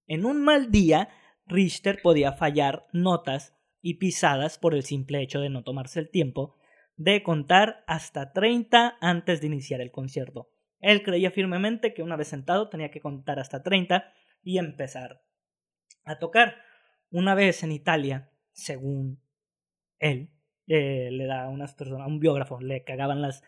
En 0.07 0.25
un 0.27 0.43
mal 0.43 0.71
día, 0.71 1.09
Richter 1.47 2.01
podía 2.03 2.33
fallar 2.33 2.87
notas 2.93 3.55
y 3.81 3.95
pisadas 3.95 4.59
por 4.59 4.75
el 4.75 4.83
simple 4.83 5.23
hecho 5.23 5.41
de 5.41 5.51
no 5.51 5.63
tomarse 5.63 6.01
el 6.01 6.11
tiempo 6.11 6.57
de 6.97 7.23
contar 7.23 7.85
hasta 7.87 8.33
30 8.33 8.99
antes 9.01 9.41
de 9.41 9.47
iniciar 9.49 9.81
el 9.81 9.91
concierto. 9.91 10.51
Él 10.81 11.03
creía 11.03 11.31
firmemente 11.31 11.95
que 11.95 12.03
una 12.03 12.17
vez 12.17 12.29
sentado 12.29 12.69
tenía 12.69 12.91
que 12.91 13.01
contar 13.01 13.39
hasta 13.39 13.63
30 13.63 14.13
y 14.43 14.59
empezar 14.59 15.23
a 16.05 16.19
tocar. 16.19 16.57
Una 17.11 17.35
vez 17.35 17.63
en 17.63 17.73
Italia, 17.73 18.31
según 18.53 19.21
él, 19.99 20.31
eh, 20.67 21.11
le 21.11 21.27
da 21.27 21.45
a 21.45 21.49
unas 21.49 21.75
personas, 21.75 22.03
a 22.03 22.07
un 22.07 22.21
biógrafo, 22.21 22.61
le 22.61 22.85
cagaban 22.85 23.23
las 23.23 23.43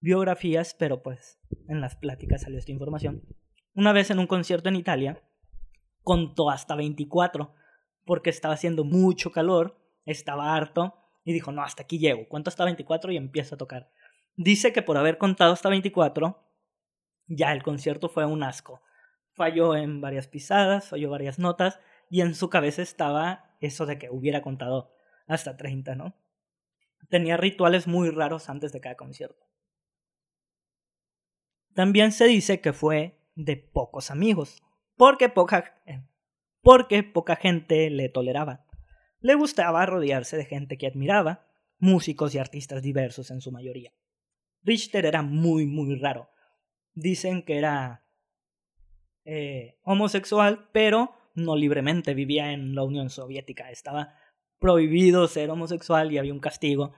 biografías, 0.00 0.74
pero 0.78 1.02
pues 1.02 1.40
en 1.68 1.80
las 1.80 1.96
pláticas 1.96 2.42
salió 2.42 2.58
esta 2.58 2.72
información. 2.72 3.22
Una 3.74 3.92
vez 3.92 4.10
en 4.10 4.18
un 4.18 4.26
concierto 4.26 4.68
en 4.68 4.76
Italia, 4.76 5.22
contó 6.02 6.50
hasta 6.50 6.74
24, 6.74 7.54
porque 8.04 8.30
estaba 8.30 8.54
haciendo 8.54 8.84
mucho 8.84 9.30
calor, 9.30 9.78
estaba 10.04 10.54
harto, 10.54 10.99
y 11.30 11.32
dijo, 11.32 11.52
no, 11.52 11.62
hasta 11.62 11.84
aquí 11.84 11.98
llego, 11.98 12.28
cuento 12.28 12.50
hasta 12.50 12.64
24 12.64 13.12
y 13.12 13.16
empiezo 13.16 13.54
a 13.54 13.58
tocar. 13.58 13.90
Dice 14.36 14.72
que 14.72 14.82
por 14.82 14.96
haber 14.96 15.16
contado 15.16 15.52
hasta 15.52 15.68
24, 15.68 16.44
ya 17.28 17.52
el 17.52 17.62
concierto 17.62 18.08
fue 18.08 18.26
un 18.26 18.42
asco. 18.42 18.82
Falló 19.32 19.76
en 19.76 20.00
varias 20.00 20.26
pisadas, 20.26 20.88
falló 20.88 21.10
varias 21.10 21.38
notas, 21.38 21.80
y 22.08 22.22
en 22.22 22.34
su 22.34 22.50
cabeza 22.50 22.82
estaba 22.82 23.54
eso 23.60 23.86
de 23.86 23.98
que 23.98 24.10
hubiera 24.10 24.42
contado 24.42 24.92
hasta 25.28 25.56
30, 25.56 25.94
¿no? 25.94 26.16
Tenía 27.08 27.36
rituales 27.36 27.86
muy 27.86 28.10
raros 28.10 28.48
antes 28.48 28.72
de 28.72 28.80
cada 28.80 28.96
concierto. 28.96 29.46
También 31.74 32.10
se 32.10 32.24
dice 32.24 32.60
que 32.60 32.72
fue 32.72 33.20
de 33.36 33.56
pocos 33.56 34.10
amigos, 34.10 34.62
porque 34.96 35.28
poca, 35.28 35.80
eh, 35.86 36.02
porque 36.60 37.04
poca 37.04 37.36
gente 37.36 37.88
le 37.88 38.08
toleraba. 38.08 38.66
Le 39.20 39.34
gustaba 39.34 39.84
rodearse 39.84 40.36
de 40.36 40.46
gente 40.46 40.78
que 40.78 40.86
admiraba, 40.86 41.46
músicos 41.78 42.34
y 42.34 42.38
artistas 42.38 42.82
diversos 42.82 43.30
en 43.30 43.40
su 43.40 43.52
mayoría. 43.52 43.92
Richter 44.62 45.04
era 45.06 45.22
muy, 45.22 45.66
muy 45.66 45.98
raro. 45.98 46.30
Dicen 46.94 47.42
que 47.42 47.58
era 47.58 48.06
eh, 49.24 49.78
homosexual, 49.82 50.68
pero 50.72 51.14
no 51.34 51.56
libremente 51.56 52.14
vivía 52.14 52.52
en 52.52 52.74
la 52.74 52.82
Unión 52.82 53.10
Soviética. 53.10 53.70
Estaba 53.70 54.14
prohibido 54.58 55.28
ser 55.28 55.50
homosexual 55.50 56.12
y 56.12 56.18
había 56.18 56.32
un 56.32 56.40
castigo. 56.40 56.92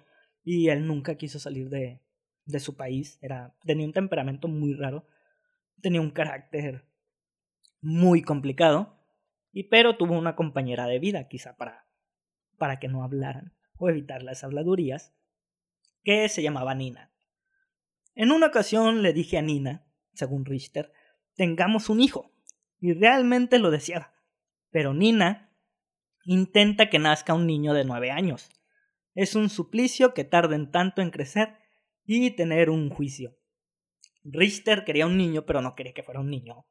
Y 0.45 0.69
él 0.69 0.87
nunca 0.87 1.17
quiso 1.17 1.39
salir 1.39 1.69
de, 1.71 2.03
de 2.45 2.61
su 2.61 2.77
país. 2.77 3.19
Era, 3.21 3.57
tenía 3.65 3.87
un 3.87 3.93
temperamento 3.93 4.49
muy 4.49 4.75
raro. 4.75 5.07
Tenía 5.81 6.01
un 6.01 6.11
carácter 6.11 6.85
muy 7.81 8.23
complicado. 8.23 8.99
Y 9.53 9.65
pero 9.65 9.97
tuvo 9.97 10.17
una 10.17 10.35
compañera 10.35 10.87
de 10.87 10.99
vida, 10.99 11.29
quizá 11.29 11.57
para, 11.57 11.82
para 12.63 12.79
que 12.79 12.87
no 12.87 13.03
hablaran 13.03 13.57
o 13.77 13.89
evitar 13.89 14.23
las 14.23 14.45
habladurías, 14.45 15.13
que 16.05 16.29
se 16.29 16.45
llamaba 16.45 16.77
Nina. 16.77 17.11
En 18.15 18.31
una 18.31 18.47
ocasión 18.47 19.03
le 19.03 19.13
dije 19.13 19.37
a 19.37 19.43
Nina, 19.43 19.85
según 20.13 20.45
Richter, 20.45 20.93
tengamos 21.35 21.89
un 21.89 22.01
hijo, 22.01 22.31
y 22.79 22.93
realmente 22.93 23.59
lo 23.59 23.73
deseaba. 23.73 24.15
Pero 24.71 24.95
Nina 24.95 25.53
intenta 26.25 26.89
que 26.89 27.01
nazca 27.01 27.35
un 27.35 27.49
niño 27.49 27.75
de 27.75 27.85
nueve 27.85 28.13
años. 28.13 28.49
Es 29.17 29.35
un 29.35 29.49
suplicio 29.49 30.15
que 30.15 30.23
tarden 30.23 30.71
tanto 30.71 31.03
en 31.03 31.11
crecer 31.11 31.57
y 32.05 32.31
tener 32.31 32.71
un 32.71 32.91
juicio. 32.91 33.37
Richter 34.23 34.85
quería 34.85 35.09
un 35.09 35.17
niño, 35.17 35.47
pero 35.47 35.63
no 35.63 35.75
quería 35.75 35.95
que 35.95 36.05
fuera 36.05 36.21
un 36.21 36.31
niño 36.31 36.65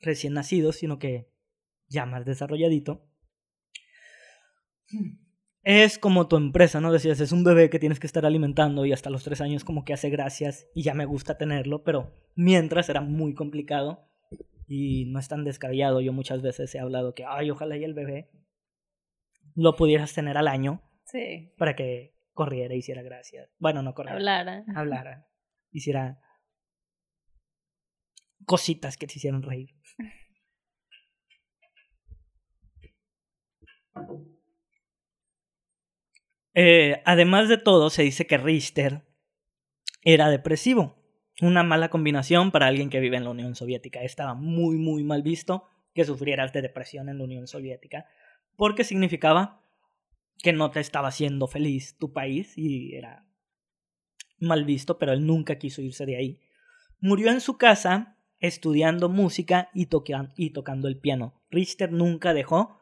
recién 0.00 0.32
nacido, 0.34 0.72
sino 0.72 0.98
que 0.98 1.30
ya 1.86 2.06
más 2.06 2.24
desarrolladito. 2.24 3.08
Es 5.62 5.98
como 5.98 6.28
tu 6.28 6.36
empresa, 6.36 6.80
¿no? 6.80 6.92
Decías, 6.92 7.18
es 7.18 7.32
un 7.32 7.42
bebé 7.42 7.70
que 7.70 7.80
tienes 7.80 7.98
que 7.98 8.06
estar 8.06 8.24
alimentando 8.24 8.86
y 8.86 8.92
hasta 8.92 9.10
los 9.10 9.24
tres 9.24 9.40
años 9.40 9.64
como 9.64 9.84
que 9.84 9.92
hace 9.92 10.10
gracias 10.10 10.68
y 10.76 10.84
ya 10.84 10.94
me 10.94 11.06
gusta 11.06 11.38
tenerlo, 11.38 11.82
pero 11.82 12.14
mientras 12.36 12.88
era 12.88 13.00
muy 13.00 13.34
complicado 13.34 14.08
y 14.68 15.06
no 15.06 15.18
es 15.18 15.26
tan 15.26 15.42
descabellado. 15.42 16.00
Yo 16.00 16.12
muchas 16.12 16.40
veces 16.40 16.72
he 16.74 16.78
hablado 16.78 17.14
que, 17.14 17.24
ay, 17.24 17.50
ojalá 17.50 17.76
y 17.76 17.82
el 17.82 17.94
bebé 17.94 18.30
lo 19.56 19.74
pudieras 19.74 20.14
tener 20.14 20.36
al 20.36 20.46
año. 20.46 20.82
Sí. 21.04 21.52
Para 21.58 21.74
que 21.74 22.14
corriera, 22.32 22.76
hiciera 22.76 23.02
gracias. 23.02 23.50
Bueno, 23.58 23.82
no 23.82 23.92
corriera. 23.92 24.18
Hablara. 24.18 24.64
Hablara. 24.72 25.26
Hiciera 25.72 26.20
cositas 28.44 28.96
que 28.96 29.08
te 29.08 29.14
hicieran 29.16 29.42
reír. 29.42 29.70
Eh, 36.58 37.02
además 37.04 37.50
de 37.50 37.58
todo, 37.58 37.90
se 37.90 38.02
dice 38.02 38.26
que 38.26 38.38
Richter 38.38 39.02
era 40.02 40.30
depresivo. 40.30 40.96
Una 41.42 41.62
mala 41.62 41.90
combinación 41.90 42.50
para 42.50 42.66
alguien 42.66 42.88
que 42.88 42.98
vive 42.98 43.18
en 43.18 43.24
la 43.24 43.30
Unión 43.30 43.54
Soviética. 43.54 44.00
Estaba 44.02 44.32
muy, 44.32 44.78
muy 44.78 45.04
mal 45.04 45.22
visto 45.22 45.68
que 45.92 46.06
sufrieras 46.06 46.54
de 46.54 46.62
depresión 46.62 47.10
en 47.10 47.18
la 47.18 47.24
Unión 47.24 47.46
Soviética. 47.46 48.06
Porque 48.56 48.84
significaba 48.84 49.62
que 50.38 50.54
no 50.54 50.70
te 50.70 50.80
estaba 50.80 51.08
haciendo 51.08 51.46
feliz 51.46 51.98
tu 51.98 52.14
país 52.14 52.56
y 52.56 52.94
era 52.94 53.26
mal 54.38 54.64
visto, 54.64 54.98
pero 54.98 55.12
él 55.12 55.26
nunca 55.26 55.58
quiso 55.58 55.82
irse 55.82 56.06
de 56.06 56.16
ahí. 56.16 56.40
Murió 57.00 57.30
en 57.30 57.42
su 57.42 57.58
casa 57.58 58.16
estudiando 58.38 59.10
música 59.10 59.68
y, 59.74 59.88
y 60.36 60.50
tocando 60.50 60.88
el 60.88 60.98
piano. 61.00 61.42
Richter 61.50 61.92
nunca 61.92 62.32
dejó 62.32 62.78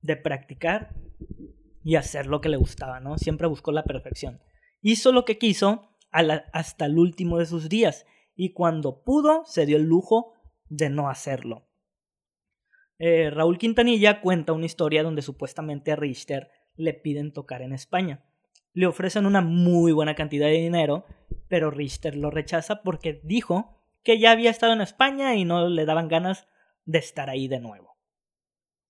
de 0.00 0.16
practicar 0.16 0.94
y 1.82 1.96
hacer 1.96 2.26
lo 2.26 2.40
que 2.40 2.48
le 2.48 2.56
gustaba, 2.56 3.00
¿no? 3.00 3.18
Siempre 3.18 3.46
buscó 3.46 3.72
la 3.72 3.84
perfección. 3.84 4.40
Hizo 4.80 5.12
lo 5.12 5.24
que 5.24 5.38
quiso 5.38 5.96
hasta 6.10 6.86
el 6.86 6.98
último 6.98 7.38
de 7.38 7.46
sus 7.46 7.68
días 7.68 8.06
y 8.34 8.52
cuando 8.52 9.02
pudo 9.02 9.44
se 9.44 9.66
dio 9.66 9.76
el 9.76 9.84
lujo 9.84 10.32
de 10.68 10.90
no 10.90 11.10
hacerlo. 11.10 11.68
Eh, 12.98 13.30
Raúl 13.30 13.58
Quintanilla 13.58 14.20
cuenta 14.20 14.52
una 14.52 14.66
historia 14.66 15.02
donde 15.02 15.22
supuestamente 15.22 15.92
a 15.92 15.96
Richter 15.96 16.50
le 16.74 16.94
piden 16.94 17.32
tocar 17.32 17.62
en 17.62 17.72
España. 17.72 18.24
Le 18.72 18.86
ofrecen 18.86 19.26
una 19.26 19.40
muy 19.40 19.92
buena 19.92 20.14
cantidad 20.14 20.46
de 20.46 20.60
dinero, 20.60 21.04
pero 21.48 21.70
Richter 21.70 22.16
lo 22.16 22.30
rechaza 22.30 22.82
porque 22.82 23.20
dijo 23.24 23.82
que 24.02 24.18
ya 24.18 24.30
había 24.30 24.50
estado 24.50 24.72
en 24.72 24.80
España 24.80 25.34
y 25.34 25.44
no 25.44 25.68
le 25.68 25.84
daban 25.84 26.08
ganas 26.08 26.46
de 26.84 26.98
estar 26.98 27.28
ahí 27.30 27.48
de 27.48 27.60
nuevo. 27.60 27.96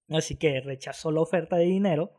Así 0.09 0.37
que 0.37 0.61
rechazó 0.61 1.11
la 1.11 1.21
oferta 1.21 1.57
de 1.57 1.65
dinero 1.65 2.13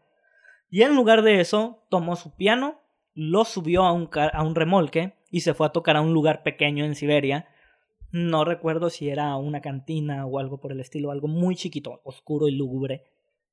y 0.69 0.83
en 0.83 0.95
lugar 0.95 1.23
de 1.23 1.39
eso 1.39 1.85
tomó 1.89 2.15
su 2.15 2.35
piano, 2.35 2.81
lo 3.13 3.45
subió 3.45 3.83
a 3.83 3.91
un, 3.91 4.09
a 4.13 4.43
un 4.43 4.55
remolque 4.55 5.15
y 5.31 5.41
se 5.41 5.53
fue 5.53 5.67
a 5.67 5.71
tocar 5.71 5.97
a 5.97 6.01
un 6.01 6.13
lugar 6.13 6.43
pequeño 6.43 6.85
en 6.85 6.95
Siberia. 6.95 7.47
No 8.11 8.45
recuerdo 8.45 8.89
si 8.89 9.09
era 9.09 9.35
una 9.35 9.61
cantina 9.61 10.25
o 10.25 10.39
algo 10.39 10.59
por 10.59 10.71
el 10.71 10.79
estilo, 10.79 11.11
algo 11.11 11.27
muy 11.27 11.55
chiquito, 11.55 12.01
oscuro 12.03 12.47
y 12.47 12.55
lúgubre. 12.55 13.03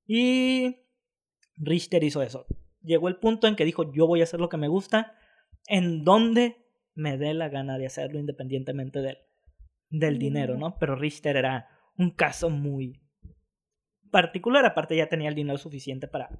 Y 0.06 0.76
Richter 1.56 2.04
hizo 2.04 2.22
eso. 2.22 2.46
Llegó 2.82 3.08
el 3.08 3.16
punto 3.16 3.48
en 3.48 3.56
que 3.56 3.64
dijo, 3.64 3.92
yo 3.92 4.06
voy 4.06 4.20
a 4.20 4.24
hacer 4.24 4.40
lo 4.40 4.48
que 4.48 4.56
me 4.56 4.68
gusta, 4.68 5.14
en 5.66 6.04
donde 6.04 6.56
me 6.94 7.18
dé 7.18 7.34
la 7.34 7.48
gana 7.48 7.78
de 7.78 7.86
hacerlo 7.86 8.18
independientemente 8.18 9.00
del, 9.00 9.18
del 9.90 10.18
dinero, 10.18 10.56
¿no? 10.56 10.78
Pero 10.78 10.96
Richter 10.96 11.36
era 11.36 11.68
un 11.98 12.10
caso 12.10 12.50
muy 12.50 13.00
particular, 14.10 14.64
aparte 14.64 14.96
ya 14.96 15.08
tenía 15.08 15.28
el 15.28 15.34
dinero 15.34 15.58
suficiente 15.58 16.08
para... 16.08 16.30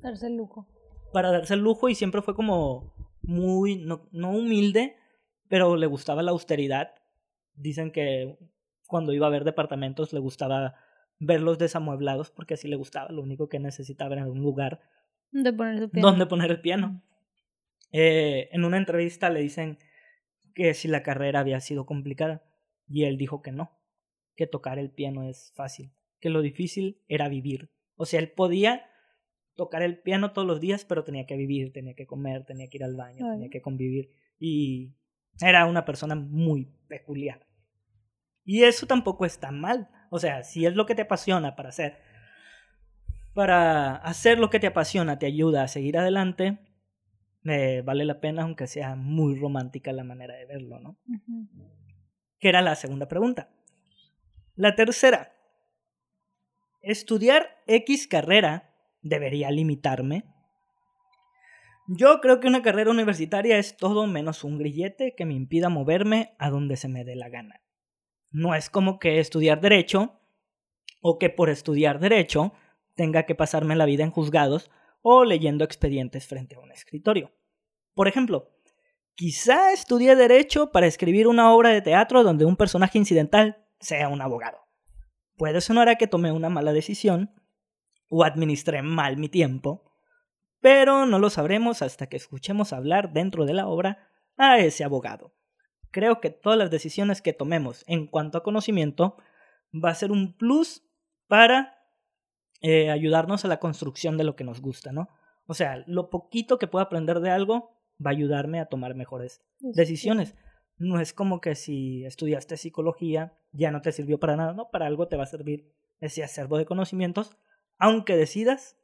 Darse 0.00 0.26
el 0.26 0.36
lujo. 0.36 0.66
Para 1.12 1.30
darse 1.30 1.54
el 1.54 1.60
lujo 1.60 1.88
y 1.88 1.94
siempre 1.94 2.22
fue 2.22 2.34
como 2.34 2.94
muy, 3.22 3.76
no, 3.76 4.08
no 4.12 4.30
humilde, 4.30 4.96
pero 5.48 5.76
le 5.76 5.86
gustaba 5.86 6.22
la 6.22 6.30
austeridad. 6.30 6.94
Dicen 7.54 7.92
que 7.92 8.38
cuando 8.86 9.12
iba 9.12 9.26
a 9.26 9.30
ver 9.30 9.44
departamentos 9.44 10.12
le 10.12 10.20
gustaba 10.20 10.74
verlos 11.18 11.58
desamueblados 11.58 12.30
porque 12.30 12.54
así 12.54 12.68
le 12.68 12.76
gustaba. 12.76 13.10
Lo 13.10 13.22
único 13.22 13.48
que 13.48 13.58
necesitaba 13.58 14.14
era 14.14 14.26
un 14.26 14.40
lugar 14.40 14.80
donde 15.30 15.52
poner, 15.52 15.82
el 15.82 15.90
piano. 15.90 16.08
donde 16.08 16.26
poner 16.26 16.50
el 16.50 16.60
piano. 16.60 17.02
Eh, 17.92 18.48
en 18.52 18.64
una 18.64 18.78
entrevista 18.78 19.30
le 19.30 19.40
dicen 19.40 19.78
que 20.54 20.74
si 20.74 20.88
la 20.88 21.02
carrera 21.02 21.40
había 21.40 21.60
sido 21.60 21.86
complicada 21.86 22.42
y 22.88 23.04
él 23.04 23.16
dijo 23.16 23.42
que 23.42 23.52
no, 23.52 23.78
que 24.36 24.46
tocar 24.46 24.78
el 24.78 24.90
piano 24.90 25.22
es 25.22 25.52
fácil, 25.54 25.92
que 26.20 26.30
lo 26.30 26.42
difícil 26.42 27.02
era 27.08 27.28
vivir. 27.28 27.70
O 27.96 28.04
sea, 28.04 28.20
él 28.20 28.30
podía 28.30 28.86
tocar 29.54 29.82
el 29.82 29.98
piano 29.98 30.32
todos 30.32 30.46
los 30.46 30.60
días, 30.60 30.84
pero 30.84 31.04
tenía 31.04 31.26
que 31.26 31.36
vivir, 31.36 31.72
tenía 31.72 31.94
que 31.94 32.06
comer, 32.06 32.44
tenía 32.44 32.68
que 32.68 32.78
ir 32.78 32.84
al 32.84 32.96
baño, 32.96 33.30
tenía 33.32 33.50
que 33.50 33.60
convivir 33.60 34.10
y 34.38 34.94
era 35.40 35.66
una 35.66 35.84
persona 35.84 36.14
muy 36.14 36.72
peculiar. 36.88 37.46
Y 38.44 38.64
eso 38.64 38.86
tampoco 38.86 39.24
está 39.24 39.50
mal. 39.50 39.88
O 40.10 40.18
sea, 40.18 40.42
si 40.42 40.66
es 40.66 40.74
lo 40.74 40.86
que 40.86 40.94
te 40.94 41.02
apasiona 41.02 41.54
para 41.54 41.68
hacer, 41.68 41.98
para 43.34 43.96
hacer 43.96 44.38
lo 44.38 44.50
que 44.50 44.60
te 44.60 44.66
apasiona, 44.66 45.18
te 45.18 45.26
ayuda 45.26 45.62
a 45.62 45.68
seguir 45.68 45.96
adelante, 45.96 46.58
eh, 47.44 47.82
vale 47.84 48.04
la 48.04 48.20
pena, 48.20 48.42
aunque 48.42 48.66
sea 48.66 48.94
muy 48.94 49.38
romántica 49.38 49.92
la 49.92 50.04
manera 50.04 50.34
de 50.34 50.46
verlo, 50.46 50.80
¿no? 50.80 50.98
Que 52.38 52.48
era 52.48 52.62
la 52.62 52.74
segunda 52.74 53.08
pregunta. 53.08 53.50
La 54.54 54.74
tercera, 54.74 55.32
¿estudiar 56.82 57.62
X 57.66 58.06
carrera 58.06 58.71
debería 59.02 59.50
limitarme? 59.50 60.24
Yo 61.88 62.20
creo 62.20 62.40
que 62.40 62.46
una 62.46 62.62
carrera 62.62 62.90
universitaria 62.90 63.58
es 63.58 63.76
todo 63.76 64.06
menos 64.06 64.44
un 64.44 64.56
grillete 64.56 65.14
que 65.16 65.26
me 65.26 65.34
impida 65.34 65.68
moverme 65.68 66.34
a 66.38 66.48
donde 66.48 66.76
se 66.76 66.88
me 66.88 67.04
dé 67.04 67.16
la 67.16 67.28
gana. 67.28 67.60
No 68.30 68.54
es 68.54 68.70
como 68.70 68.98
que 68.98 69.18
estudiar 69.18 69.60
derecho 69.60 70.20
o 71.02 71.18
que 71.18 71.28
por 71.28 71.50
estudiar 71.50 71.98
derecho 71.98 72.52
tenga 72.94 73.24
que 73.24 73.34
pasarme 73.34 73.76
la 73.76 73.84
vida 73.84 74.04
en 74.04 74.10
juzgados 74.10 74.70
o 75.02 75.24
leyendo 75.24 75.64
expedientes 75.64 76.26
frente 76.26 76.54
a 76.54 76.60
un 76.60 76.70
escritorio. 76.70 77.32
Por 77.94 78.08
ejemplo, 78.08 78.48
quizá 79.14 79.72
estudie 79.72 80.14
derecho 80.14 80.70
para 80.70 80.86
escribir 80.86 81.26
una 81.26 81.52
obra 81.52 81.70
de 81.70 81.82
teatro 81.82 82.22
donde 82.22 82.44
un 82.44 82.56
personaje 82.56 82.96
incidental 82.96 83.66
sea 83.80 84.08
un 84.08 84.22
abogado. 84.22 84.58
Puede 85.36 85.60
sonar 85.60 85.88
a 85.88 85.96
que 85.96 86.06
tomé 86.06 86.30
una 86.30 86.48
mala 86.48 86.72
decisión 86.72 87.34
o 88.14 88.24
administré 88.24 88.82
mal 88.82 89.16
mi 89.16 89.30
tiempo, 89.30 89.90
pero 90.60 91.06
no 91.06 91.18
lo 91.18 91.30
sabremos 91.30 91.80
hasta 91.80 92.08
que 92.08 92.18
escuchemos 92.18 92.74
hablar 92.74 93.14
dentro 93.14 93.46
de 93.46 93.54
la 93.54 93.66
obra 93.66 94.06
a 94.36 94.58
ese 94.58 94.84
abogado. 94.84 95.32
Creo 95.90 96.20
que 96.20 96.28
todas 96.28 96.58
las 96.58 96.70
decisiones 96.70 97.22
que 97.22 97.32
tomemos 97.32 97.84
en 97.86 98.06
cuanto 98.06 98.36
a 98.36 98.42
conocimiento 98.42 99.16
va 99.72 99.88
a 99.88 99.94
ser 99.94 100.12
un 100.12 100.36
plus 100.36 100.82
para 101.26 101.78
eh, 102.60 102.90
ayudarnos 102.90 103.46
a 103.46 103.48
la 103.48 103.60
construcción 103.60 104.18
de 104.18 104.24
lo 104.24 104.36
que 104.36 104.44
nos 104.44 104.60
gusta, 104.60 104.92
¿no? 104.92 105.08
O 105.46 105.54
sea, 105.54 105.82
lo 105.86 106.10
poquito 106.10 106.58
que 106.58 106.66
pueda 106.66 106.84
aprender 106.84 107.20
de 107.20 107.30
algo 107.30 107.78
va 108.04 108.10
a 108.10 108.14
ayudarme 108.14 108.60
a 108.60 108.66
tomar 108.66 108.94
mejores 108.94 109.42
decisiones. 109.58 110.34
No 110.76 111.00
es 111.00 111.14
como 111.14 111.40
que 111.40 111.54
si 111.54 112.04
estudiaste 112.04 112.58
psicología 112.58 113.38
ya 113.52 113.70
no 113.70 113.80
te 113.80 113.90
sirvió 113.90 114.20
para 114.20 114.36
nada, 114.36 114.52
no, 114.52 114.68
para 114.70 114.86
algo 114.86 115.08
te 115.08 115.16
va 115.16 115.22
a 115.22 115.26
servir 115.26 115.72
ese 115.98 116.22
acervo 116.22 116.58
de 116.58 116.66
conocimientos, 116.66 117.38
aunque 117.78 118.16
decidas 118.16 118.76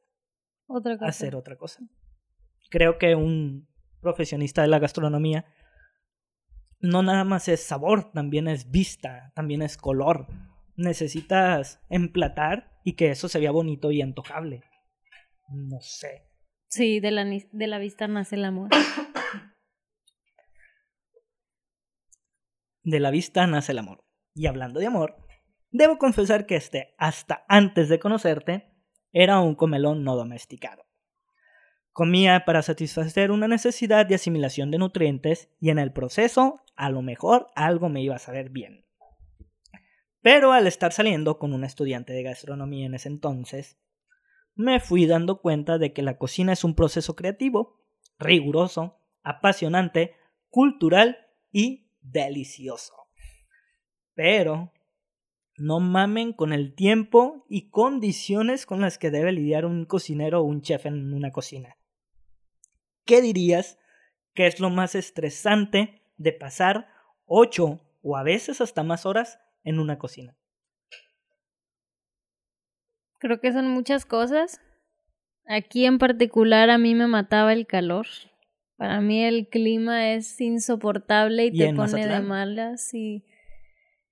hacer 1.01 1.37
otra 1.37 1.57
cosa. 1.57 1.83
Creo 2.71 2.99
que 2.99 3.15
un 3.15 3.69
profesionista 4.01 4.63
de 4.63 4.69
la 4.69 4.79
gastronomía 4.79 5.47
no 6.81 7.03
nada 7.03 7.25
más 7.25 7.49
es 7.49 7.63
sabor, 7.63 8.13
también 8.13 8.49
es 8.49 8.71
vista, 8.71 9.33
también 9.35 9.63
es 9.63 9.77
color. 9.77 10.27
Necesitas 10.77 11.81
emplatar 11.89 12.79
y 12.85 12.93
que 12.95 13.11
eso 13.11 13.29
se 13.29 13.41
vea 13.41 13.51
bonito 13.51 13.91
y 13.91 14.01
antojable. 14.01 14.63
No 15.49 15.81
sé. 15.81 16.29
Sí, 16.69 17.01
de 17.01 17.11
la, 17.11 17.25
de 17.25 17.67
la 17.67 17.79
vista 17.79 18.07
nace 18.07 18.37
el 18.37 18.45
amor. 18.45 18.71
De 22.83 23.01
la 23.01 23.11
vista 23.11 23.47
nace 23.47 23.73
el 23.73 23.79
amor. 23.79 24.05
Y 24.35 24.47
hablando 24.47 24.79
de 24.81 24.87
amor, 24.87 25.17
debo 25.71 25.99
confesar 25.99 26.47
que 26.47 26.57
este, 26.57 26.95
hasta 26.97 27.45
antes 27.49 27.89
de 27.89 27.99
conocerte, 27.99 28.73
era 29.13 29.41
un 29.41 29.55
comelón 29.55 30.05
no 30.05 30.17
domesticado. 30.17 30.85
Comía 31.93 32.45
para 32.45 32.63
satisfacer 32.63 33.31
una 33.31 33.49
necesidad 33.49 34.07
de 34.07 34.15
asimilación 34.15 34.71
de 34.71 34.79
nutrientes 34.79 35.51
y 35.59 35.71
en 35.71 35.79
el 35.79 35.93
proceso, 35.93 36.61
a 36.77 36.91
lo 36.91 37.03
mejor, 37.03 37.49
algo 37.57 37.89
me 37.89 38.03
iba 38.03 38.15
a 38.15 38.21
saber 38.21 38.51
bien. 38.51 38.85
Pero 40.21 40.53
al 40.53 40.67
estar 40.67 40.93
saliendo 40.93 41.39
con 41.39 41.53
un 41.53 41.65
estudiante 41.65 42.13
de 42.13 42.23
gastronomía 42.23 42.87
en 42.87 42.95
ese 42.95 43.09
entonces, 43.09 43.79
me 44.55 44.81
fui 44.81 45.07
dando 45.07 45.41
cuenta 45.41 45.79
de 45.79 45.93
que 45.93 46.03
la 46.03 46.19
cocina 46.19 46.53
es 46.53 46.65
un 46.65 46.75
proceso 46.75 47.15
creativo, 47.15 47.81
riguroso, 48.19 49.01
apasionante, 49.23 50.15
cultural 50.51 51.19
y 51.51 51.91
delicioso. 52.01 52.95
Pero 54.15 54.73
no 55.59 55.81
mamen 55.81 56.33
con 56.33 56.53
el 56.53 56.75
tiempo 56.75 57.45
y 57.49 57.71
condiciones 57.71 58.67
con 58.67 58.81
las 58.81 58.99
que 58.99 59.11
debe 59.11 59.33
lidiar 59.33 59.65
un 59.65 59.85
cocinero 59.85 60.41
o 60.41 60.45
un 60.45 60.63
chef 60.63 60.87
en 60.87 61.13
una 61.13 61.31
cocina. 61.31 61.77
¿Qué 63.05 63.21
dirías 63.23 63.79
que 64.35 64.47
es 64.47 64.61
lo 64.61 64.71
más 64.71 64.95
estresante 64.95 66.03
de 66.17 66.33
pasar 66.33 66.89
ocho 67.25 67.81
o 68.03 68.17
a 68.17 68.23
veces 68.23 68.61
hasta 68.61 68.83
más 68.83 69.07
horas 69.07 69.41
en 69.65 69.81
una 69.81 69.99
cocina? 69.99 70.37
Creo 73.19 73.41
que 73.41 73.53
son 73.53 73.69
muchas 73.69 74.07
cosas. 74.07 74.61
Aquí 75.47 75.87
en 75.87 75.99
particular 75.99 76.71
a 76.71 76.79
mí 76.79 76.95
me 76.95 77.07
mataba 77.07 77.53
el 77.53 77.67
calor. 77.67 78.07
Para 78.77 79.01
mí 79.01 79.25
el 79.25 79.49
clima 79.49 80.13
es 80.13 80.41
insoportable 80.41 81.47
y, 81.47 81.59
te 81.59 81.75
pone 81.75 82.07
de 82.07 82.21
malas 82.21 82.95
y, 82.95 83.25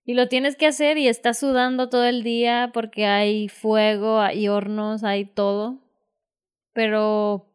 y 0.06 0.14
lo 0.14 0.28
tienes 0.28 0.56
que 0.56 0.66
hacer 0.66 0.96
y 0.96 1.08
estás 1.08 1.38
sudando 1.38 1.90
todo 1.90 2.04
el 2.04 2.22
día 2.22 2.70
porque 2.72 3.06
hay 3.06 3.48
fuego, 3.48 4.20
hay 4.20 4.48
hornos, 4.48 5.04
hay 5.04 5.26
todo. 5.26 5.80
Pero 6.72 7.52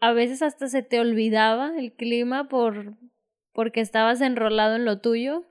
a 0.00 0.12
veces 0.12 0.42
hasta 0.42 0.68
se 0.68 0.82
te 0.82 1.00
olvidaba 1.00 1.72
el 1.78 1.92
clima 1.92 2.48
por 2.48 2.94
porque 3.52 3.80
estabas 3.80 4.20
enrolado 4.20 4.76
en 4.76 4.84
lo 4.84 5.00
tuyo 5.00 5.46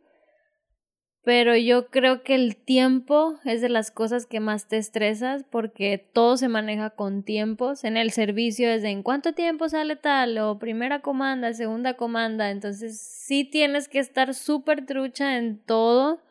pero 1.25 1.57
yo 1.57 1.87
creo 1.87 2.21
que 2.21 2.35
el 2.35 2.55
tiempo 2.55 3.39
es 3.45 3.59
de 3.59 3.67
las 3.67 3.89
cosas 3.89 4.27
que 4.27 4.39
más 4.39 4.67
te 4.67 4.77
estresas 4.77 5.43
porque 5.49 5.97
todo 5.97 6.37
se 6.37 6.47
maneja 6.47 6.91
con 6.91 7.23
tiempos. 7.23 7.83
En 7.83 7.97
el 7.97 8.11
servicio 8.11 8.69
es 8.69 8.83
de 8.83 8.91
en 8.91 9.01
cuánto 9.01 9.33
tiempo 9.33 9.67
sale 9.67 9.95
tal 9.95 10.37
o 10.37 10.59
primera 10.59 11.01
comanda, 11.01 11.51
segunda 11.53 11.95
comanda. 11.95 12.51
Entonces 12.51 13.01
sí 13.01 13.43
tienes 13.43 13.89
que 13.89 13.97
estar 13.97 14.35
súper 14.35 14.85
trucha 14.85 15.37
en 15.37 15.57
todo. 15.57 16.21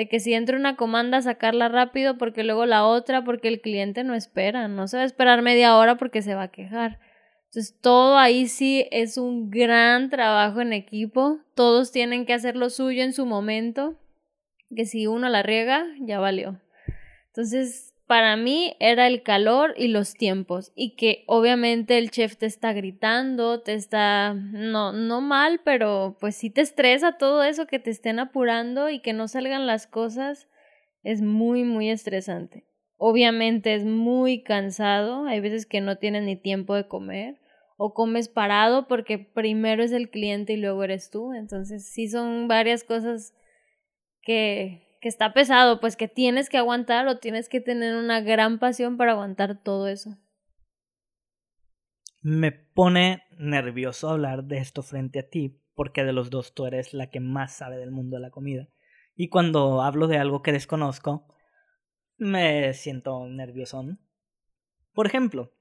De 0.00 0.08
que 0.08 0.18
si 0.18 0.32
entra 0.32 0.56
una 0.56 0.76
comanda 0.76 1.20
sacarla 1.20 1.68
rápido 1.68 2.16
porque 2.16 2.42
luego 2.42 2.64
la 2.64 2.86
otra 2.86 3.22
porque 3.22 3.48
el 3.48 3.60
cliente 3.60 4.02
no 4.02 4.14
espera. 4.14 4.66
No 4.66 4.88
se 4.88 4.96
va 4.96 5.02
a 5.02 5.04
esperar 5.04 5.42
media 5.42 5.76
hora 5.76 5.98
porque 5.98 6.22
se 6.22 6.34
va 6.34 6.44
a 6.44 6.50
quejar. 6.50 6.98
Entonces 7.48 7.78
todo 7.82 8.16
ahí 8.16 8.48
sí 8.48 8.88
es 8.92 9.18
un 9.18 9.50
gran 9.50 10.08
trabajo 10.08 10.62
en 10.62 10.72
equipo. 10.72 11.40
Todos 11.54 11.92
tienen 11.92 12.24
que 12.24 12.32
hacer 12.32 12.56
lo 12.56 12.70
suyo 12.70 13.02
en 13.02 13.12
su 13.12 13.26
momento 13.26 14.00
que 14.74 14.86
si 14.86 15.06
uno 15.06 15.28
la 15.28 15.42
riega, 15.42 15.84
ya 16.00 16.18
valió. 16.18 16.58
Entonces, 17.26 17.89
para 18.10 18.36
mí 18.36 18.74
era 18.80 19.06
el 19.06 19.22
calor 19.22 19.72
y 19.76 19.86
los 19.86 20.14
tiempos 20.14 20.72
y 20.74 20.96
que 20.96 21.22
obviamente 21.28 21.96
el 21.96 22.10
chef 22.10 22.36
te 22.36 22.46
está 22.46 22.72
gritando, 22.72 23.60
te 23.60 23.74
está 23.74 24.34
no 24.34 24.92
no 24.92 25.20
mal, 25.20 25.60
pero 25.64 26.16
pues 26.18 26.34
sí 26.34 26.50
te 26.50 26.60
estresa 26.60 27.18
todo 27.18 27.44
eso 27.44 27.68
que 27.68 27.78
te 27.78 27.90
estén 27.90 28.18
apurando 28.18 28.90
y 28.90 28.98
que 28.98 29.12
no 29.12 29.28
salgan 29.28 29.68
las 29.68 29.86
cosas 29.86 30.48
es 31.04 31.22
muy 31.22 31.62
muy 31.62 31.88
estresante. 31.88 32.66
Obviamente 32.96 33.74
es 33.74 33.84
muy 33.84 34.42
cansado, 34.42 35.26
hay 35.26 35.38
veces 35.38 35.64
que 35.64 35.80
no 35.80 35.98
tienes 35.98 36.24
ni 36.24 36.34
tiempo 36.34 36.74
de 36.74 36.88
comer 36.88 37.40
o 37.76 37.94
comes 37.94 38.28
parado 38.28 38.88
porque 38.88 39.18
primero 39.18 39.84
es 39.84 39.92
el 39.92 40.10
cliente 40.10 40.54
y 40.54 40.56
luego 40.56 40.82
eres 40.82 41.10
tú, 41.10 41.32
entonces 41.32 41.88
sí 41.88 42.08
son 42.08 42.48
varias 42.48 42.82
cosas 42.82 43.34
que, 44.20 44.89
que 45.00 45.08
está 45.08 45.32
pesado, 45.32 45.80
pues 45.80 45.96
que 45.96 46.08
tienes 46.08 46.48
que 46.50 46.58
aguantar 46.58 47.08
o 47.08 47.18
tienes 47.18 47.48
que 47.48 47.60
tener 47.60 47.96
una 47.96 48.20
gran 48.20 48.58
pasión 48.58 48.96
para 48.98 49.12
aguantar 49.12 49.62
todo 49.62 49.88
eso. 49.88 50.18
Me 52.22 52.52
pone 52.52 53.22
nervioso 53.38 54.10
hablar 54.10 54.44
de 54.44 54.58
esto 54.58 54.82
frente 54.82 55.20
a 55.20 55.28
ti, 55.28 55.58
porque 55.74 56.04
de 56.04 56.12
los 56.12 56.28
dos 56.28 56.54
tú 56.54 56.66
eres 56.66 56.92
la 56.92 57.08
que 57.08 57.18
más 57.18 57.56
sabe 57.56 57.78
del 57.78 57.90
mundo 57.90 58.16
de 58.16 58.22
la 58.22 58.30
comida. 58.30 58.68
Y 59.16 59.28
cuando 59.28 59.80
hablo 59.80 60.06
de 60.06 60.18
algo 60.18 60.42
que 60.42 60.52
desconozco, 60.52 61.34
me 62.18 62.74
siento 62.74 63.26
nerviosón. 63.26 64.00
Por 64.92 65.06
ejemplo, 65.06 65.54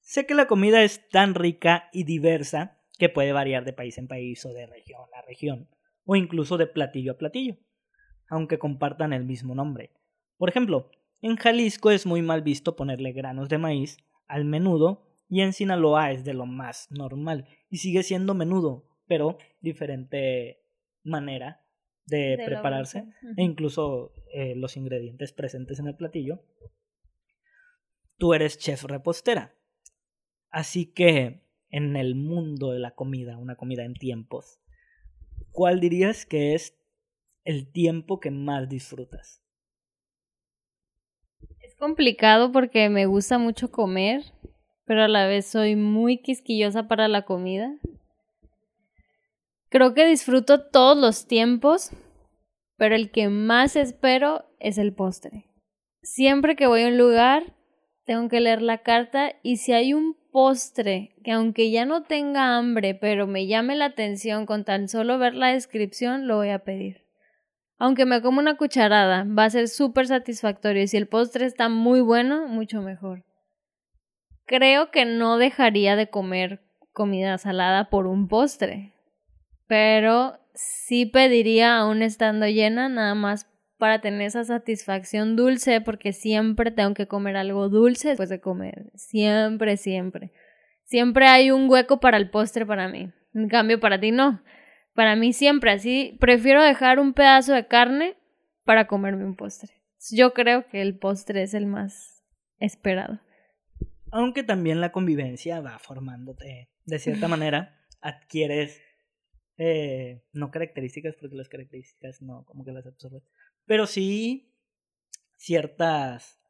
sé 0.00 0.26
que 0.26 0.34
la 0.34 0.48
comida 0.48 0.82
es 0.82 1.08
tan 1.10 1.36
rica 1.36 1.88
y 1.92 2.02
diversa 2.02 2.80
que 2.98 3.08
puede 3.08 3.32
variar 3.32 3.64
de 3.64 3.72
país 3.72 3.96
en 3.98 4.08
país 4.08 4.44
o 4.44 4.52
de 4.52 4.66
región 4.66 5.02
a 5.14 5.22
región, 5.22 5.70
o 6.04 6.16
incluso 6.16 6.58
de 6.58 6.66
platillo 6.66 7.12
a 7.12 7.18
platillo 7.18 7.56
aunque 8.30 8.58
compartan 8.58 9.12
el 9.12 9.24
mismo 9.24 9.54
nombre. 9.54 9.90
Por 10.38 10.48
ejemplo, 10.48 10.90
en 11.20 11.36
Jalisco 11.36 11.90
es 11.90 12.06
muy 12.06 12.22
mal 12.22 12.40
visto 12.40 12.76
ponerle 12.76 13.12
granos 13.12 13.50
de 13.50 13.58
maíz 13.58 13.98
al 14.26 14.46
menudo 14.46 15.02
y 15.28 15.42
en 15.42 15.52
Sinaloa 15.52 16.12
es 16.12 16.24
de 16.24 16.32
lo 16.32 16.46
más 16.46 16.90
normal 16.90 17.46
y 17.68 17.78
sigue 17.78 18.02
siendo 18.02 18.34
menudo, 18.34 18.88
pero 19.06 19.36
diferente 19.60 20.62
manera 21.02 21.62
de, 22.06 22.40
prepararse 22.44 23.04
e 23.36 23.42
incluso 23.42 24.12
eh, 24.32 24.54
los 24.56 24.76
ingredientes 24.76 25.32
presentes 25.32 25.78
en 25.78 25.88
el 25.88 25.96
platillo. 25.96 26.42
Tú 28.16 28.34
eres 28.34 28.58
chef 28.58 28.84
repostera. 28.84 29.54
Así 30.50 30.86
que 30.86 31.42
en 31.68 31.96
el 31.96 32.14
mundo 32.14 32.72
de 32.72 32.80
la 32.80 32.94
comida, 32.94 33.38
una 33.38 33.56
comida 33.56 33.84
en 33.84 33.94
tiempos, 33.94 34.60
¿cuál 35.52 35.80
dirías 35.80 36.26
que 36.26 36.54
es 36.54 36.79
el 37.44 37.70
tiempo 37.70 38.20
que 38.20 38.30
más 38.30 38.68
disfrutas? 38.68 39.42
Es 41.60 41.74
complicado 41.76 42.52
porque 42.52 42.88
me 42.88 43.06
gusta 43.06 43.38
mucho 43.38 43.70
comer, 43.70 44.24
pero 44.84 45.04
a 45.04 45.08
la 45.08 45.26
vez 45.26 45.46
soy 45.46 45.76
muy 45.76 46.18
quisquillosa 46.18 46.88
para 46.88 47.08
la 47.08 47.24
comida. 47.24 47.76
Creo 49.68 49.94
que 49.94 50.06
disfruto 50.06 50.68
todos 50.68 50.96
los 50.96 51.26
tiempos, 51.26 51.90
pero 52.76 52.96
el 52.96 53.10
que 53.10 53.28
más 53.28 53.76
espero 53.76 54.44
es 54.58 54.78
el 54.78 54.92
postre. 54.92 55.46
Siempre 56.02 56.56
que 56.56 56.66
voy 56.66 56.82
a 56.82 56.88
un 56.88 56.98
lugar, 56.98 57.54
tengo 58.04 58.28
que 58.28 58.40
leer 58.40 58.62
la 58.62 58.78
carta 58.78 59.34
y 59.42 59.58
si 59.58 59.72
hay 59.72 59.94
un 59.94 60.16
postre 60.32 61.14
que 61.22 61.32
aunque 61.32 61.70
ya 61.70 61.84
no 61.84 62.02
tenga 62.02 62.56
hambre, 62.56 62.94
pero 62.94 63.26
me 63.26 63.46
llame 63.46 63.76
la 63.76 63.84
atención 63.86 64.46
con 64.46 64.64
tan 64.64 64.88
solo 64.88 65.18
ver 65.18 65.34
la 65.34 65.52
descripción, 65.52 66.26
lo 66.26 66.36
voy 66.36 66.48
a 66.48 66.60
pedir. 66.60 67.09
Aunque 67.80 68.04
me 68.04 68.20
como 68.20 68.40
una 68.40 68.58
cucharada, 68.58 69.24
va 69.24 69.44
a 69.44 69.50
ser 69.50 69.66
súper 69.66 70.06
satisfactorio 70.06 70.82
y 70.82 70.86
si 70.86 70.98
el 70.98 71.08
postre 71.08 71.46
está 71.46 71.70
muy 71.70 72.02
bueno, 72.02 72.46
mucho 72.46 72.82
mejor. 72.82 73.24
Creo 74.44 74.90
que 74.90 75.06
no 75.06 75.38
dejaría 75.38 75.96
de 75.96 76.10
comer 76.10 76.60
comida 76.92 77.38
salada 77.38 77.88
por 77.88 78.06
un 78.06 78.28
postre, 78.28 78.92
pero 79.66 80.38
sí 80.52 81.06
pediría 81.06 81.78
aún 81.78 82.02
estando 82.02 82.46
llena 82.46 82.90
nada 82.90 83.14
más 83.14 83.46
para 83.78 84.02
tener 84.02 84.22
esa 84.22 84.44
satisfacción 84.44 85.34
dulce, 85.34 85.80
porque 85.80 86.12
siempre 86.12 86.70
tengo 86.70 86.92
que 86.92 87.08
comer 87.08 87.38
algo 87.38 87.70
dulce 87.70 88.08
después 88.08 88.28
de 88.28 88.42
comer. 88.42 88.90
Siempre, 88.94 89.78
siempre. 89.78 90.32
Siempre 90.84 91.28
hay 91.28 91.50
un 91.50 91.70
hueco 91.70 91.98
para 91.98 92.18
el 92.18 92.28
postre 92.28 92.66
para 92.66 92.88
mí. 92.88 93.10
En 93.32 93.48
cambio, 93.48 93.80
para 93.80 93.98
ti 93.98 94.10
no. 94.10 94.42
Para 95.00 95.16
mí 95.16 95.32
siempre 95.32 95.70
así. 95.70 96.18
Prefiero 96.20 96.62
dejar 96.62 96.98
un 96.98 97.14
pedazo 97.14 97.54
de 97.54 97.66
carne 97.66 98.18
para 98.64 98.86
comerme 98.86 99.24
un 99.24 99.34
postre. 99.34 99.72
Yo 100.10 100.34
creo 100.34 100.66
que 100.68 100.82
el 100.82 100.98
postre 100.98 101.42
es 101.42 101.54
el 101.54 101.64
más 101.64 102.22
esperado. 102.58 103.18
Aunque 104.10 104.42
también 104.42 104.82
la 104.82 104.92
convivencia 104.92 105.62
va 105.62 105.78
formándote. 105.78 106.68
De 106.84 106.98
cierta 106.98 107.28
manera, 107.28 107.80
adquieres 108.02 108.78
eh, 109.56 110.22
no 110.34 110.50
características, 110.50 111.16
porque 111.18 111.34
las 111.34 111.48
características 111.48 112.20
no, 112.20 112.44
como 112.44 112.62
que 112.66 112.72
las 112.72 112.86
absorbes, 112.86 113.22
pero 113.64 113.86
sí 113.86 114.52
ciertas 115.36 116.42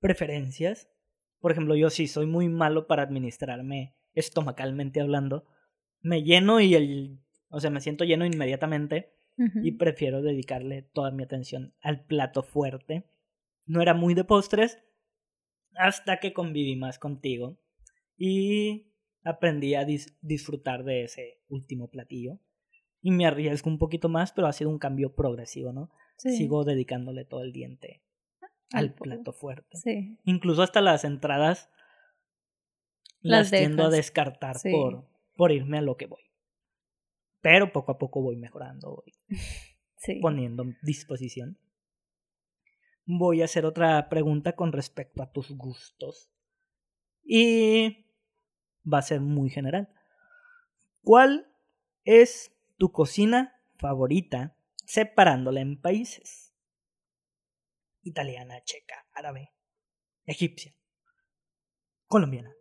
preferencias. 0.00 0.90
Por 1.38 1.52
ejemplo, 1.52 1.76
yo 1.76 1.90
sí 1.90 2.08
soy 2.08 2.26
muy 2.26 2.48
malo 2.48 2.88
para 2.88 3.04
administrarme 3.04 3.94
estomacalmente 4.12 5.00
hablando. 5.00 5.46
Me 6.00 6.24
lleno 6.24 6.58
y 6.58 6.74
el, 6.74 7.20
o 7.48 7.60
sea, 7.60 7.70
me 7.70 7.80
siento 7.80 8.04
lleno 8.04 8.24
inmediatamente 8.24 9.12
y 9.62 9.72
prefiero 9.72 10.22
dedicarle 10.22 10.80
toda 10.80 11.10
mi 11.10 11.22
atención 11.22 11.74
al 11.82 12.06
plato 12.06 12.42
fuerte. 12.42 13.04
No 13.66 13.82
era 13.82 13.92
muy 13.92 14.14
de 14.14 14.24
postres 14.24 14.78
hasta 15.74 16.20
que 16.20 16.32
conviví 16.32 16.74
más 16.74 16.98
contigo 16.98 17.60
y 18.16 18.94
aprendí 19.24 19.74
a 19.74 19.84
disfrutar 20.22 20.84
de 20.84 21.04
ese 21.04 21.42
último 21.48 21.90
platillo. 21.90 22.38
Y 23.02 23.10
me 23.10 23.26
arriesgo 23.26 23.70
un 23.70 23.78
poquito 23.78 24.08
más, 24.08 24.32
pero 24.32 24.46
ha 24.46 24.52
sido 24.52 24.70
un 24.70 24.78
cambio 24.78 25.14
progresivo, 25.14 25.72
¿no? 25.72 25.90
Sigo 26.16 26.64
dedicándole 26.64 27.24
todo 27.24 27.42
el 27.42 27.52
diente 27.52 28.02
al 28.72 28.94
plato 28.94 29.32
fuerte. 29.32 29.76
Sí. 29.76 30.18
Incluso 30.24 30.62
hasta 30.62 30.80
las 30.80 31.04
entradas 31.04 31.70
las, 33.20 33.50
tiendo 33.50 33.84
a 33.84 33.90
descartar 33.90 34.56
por, 34.70 35.06
por 35.36 35.52
irme 35.52 35.78
a 35.78 35.82
lo 35.82 35.96
que 35.96 36.06
voy. 36.06 36.25
Pero 37.46 37.70
poco 37.70 37.92
a 37.92 37.98
poco 37.98 38.20
voy 38.22 38.34
mejorando, 38.34 38.96
voy 38.96 39.14
sí. 39.98 40.18
poniendo 40.20 40.64
disposición. 40.82 41.56
Voy 43.04 43.40
a 43.40 43.44
hacer 43.44 43.64
otra 43.64 44.08
pregunta 44.08 44.56
con 44.56 44.72
respecto 44.72 45.22
a 45.22 45.30
tus 45.30 45.52
gustos. 45.52 46.28
Y 47.22 48.04
va 48.82 48.98
a 48.98 49.02
ser 49.02 49.20
muy 49.20 49.48
general. 49.48 49.88
¿Cuál 51.04 51.46
es 52.02 52.50
tu 52.78 52.90
cocina 52.90 53.54
favorita 53.78 54.56
separándola 54.84 55.60
en 55.60 55.80
países? 55.80 56.52
Italiana, 58.02 58.60
checa, 58.64 59.06
árabe, 59.14 59.52
egipcia, 60.24 60.74
colombiana. 62.08 62.52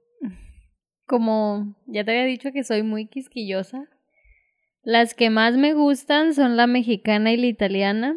Como 1.08 1.76
ya 1.88 2.06
te 2.06 2.12
había 2.12 2.26
dicho 2.26 2.52
que 2.52 2.64
soy 2.64 2.84
muy 2.84 3.08
quisquillosa, 3.08 3.90
las 4.86 5.16
que 5.16 5.32
más 5.32 5.58
me 5.58 5.74
gustan 5.74 6.34
son 6.36 6.56
la 6.56 6.68
mexicana 6.68 7.32
y 7.32 7.38
la 7.38 7.48
italiana. 7.48 8.16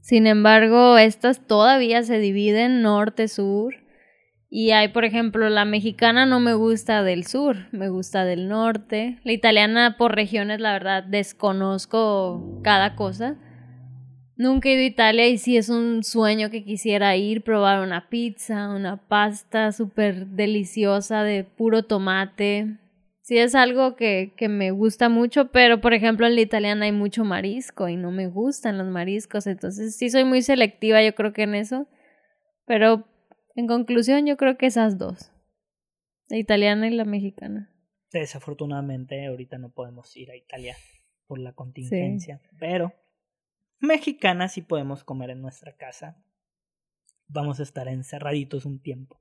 Sin 0.00 0.26
embargo, 0.26 0.96
estas 0.96 1.46
todavía 1.46 2.02
se 2.02 2.18
dividen 2.18 2.80
norte-sur. 2.80 3.74
Y 4.48 4.70
hay, 4.70 4.88
por 4.88 5.04
ejemplo, 5.04 5.50
la 5.50 5.64
mexicana 5.66 6.24
no 6.24 6.40
me 6.40 6.54
gusta 6.54 7.02
del 7.02 7.26
sur, 7.26 7.66
me 7.72 7.90
gusta 7.90 8.24
del 8.24 8.48
norte. 8.48 9.18
La 9.24 9.32
italiana 9.32 9.96
por 9.98 10.14
regiones, 10.14 10.60
la 10.60 10.72
verdad, 10.72 11.02
desconozco 11.02 12.60
cada 12.62 12.94
cosa. 12.94 13.36
Nunca 14.36 14.68
he 14.68 14.74
ido 14.74 14.82
a 14.82 14.86
Italia 14.86 15.28
y 15.28 15.36
sí 15.36 15.58
es 15.58 15.68
un 15.68 16.04
sueño 16.04 16.48
que 16.50 16.64
quisiera 16.64 17.16
ir, 17.16 17.42
probar 17.42 17.82
una 17.82 18.08
pizza, 18.08 18.70
una 18.70 18.96
pasta 18.96 19.72
súper 19.72 20.26
deliciosa 20.28 21.22
de 21.22 21.44
puro 21.44 21.82
tomate. 21.82 22.78
Sí 23.26 23.38
es 23.38 23.56
algo 23.56 23.96
que, 23.96 24.34
que 24.36 24.48
me 24.48 24.70
gusta 24.70 25.08
mucho, 25.08 25.50
pero 25.50 25.80
por 25.80 25.94
ejemplo 25.94 26.28
en 26.28 26.36
la 26.36 26.42
italiana 26.42 26.84
hay 26.84 26.92
mucho 26.92 27.24
marisco 27.24 27.88
y 27.88 27.96
no 27.96 28.12
me 28.12 28.28
gustan 28.28 28.78
los 28.78 28.86
mariscos, 28.86 29.48
entonces 29.48 29.96
sí 29.96 30.10
soy 30.10 30.22
muy 30.22 30.42
selectiva 30.42 31.02
yo 31.02 31.12
creo 31.16 31.32
que 31.32 31.42
en 31.42 31.56
eso. 31.56 31.88
Pero 32.66 33.04
en 33.56 33.66
conclusión, 33.66 34.26
yo 34.26 34.36
creo 34.36 34.56
que 34.56 34.66
esas 34.66 34.96
dos. 34.96 35.32
La 36.28 36.36
italiana 36.36 36.86
y 36.86 36.90
la 36.90 37.04
mexicana. 37.04 37.74
Desafortunadamente, 38.12 39.26
ahorita 39.26 39.58
no 39.58 39.72
podemos 39.72 40.16
ir 40.16 40.30
a 40.30 40.36
Italia 40.36 40.76
por 41.26 41.40
la 41.40 41.52
contingencia. 41.52 42.40
Pero 42.60 42.92
mexicana 43.80 44.46
sí 44.46 44.62
podemos 44.62 45.02
comer 45.02 45.30
en 45.30 45.42
nuestra 45.42 45.74
casa. 45.74 46.22
Vamos 47.26 47.58
a 47.58 47.64
estar 47.64 47.88
encerraditos 47.88 48.66
un 48.66 48.80
tiempo. 48.80 49.20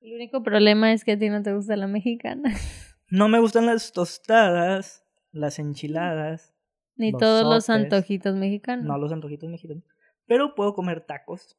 El 0.00 0.14
único 0.14 0.42
problema 0.42 0.92
es 0.92 1.04
que 1.04 1.12
a 1.12 1.18
ti 1.18 1.28
no 1.28 1.44
te 1.44 1.54
gusta 1.54 1.76
la 1.76 1.86
mexicana. 1.86 2.52
No 3.10 3.28
me 3.28 3.40
gustan 3.40 3.66
las 3.66 3.92
tostadas, 3.92 5.04
las 5.32 5.58
enchiladas. 5.58 6.54
Ni 6.96 7.12
todos 7.12 7.44
los 7.44 7.70
antojitos 7.70 8.36
mexicanos. 8.36 8.86
No 8.86 8.98
los 8.98 9.12
antojitos 9.12 9.48
mexicanos. 9.48 9.84
Pero 10.26 10.54
puedo 10.54 10.74
comer 10.74 11.00
tacos 11.06 11.56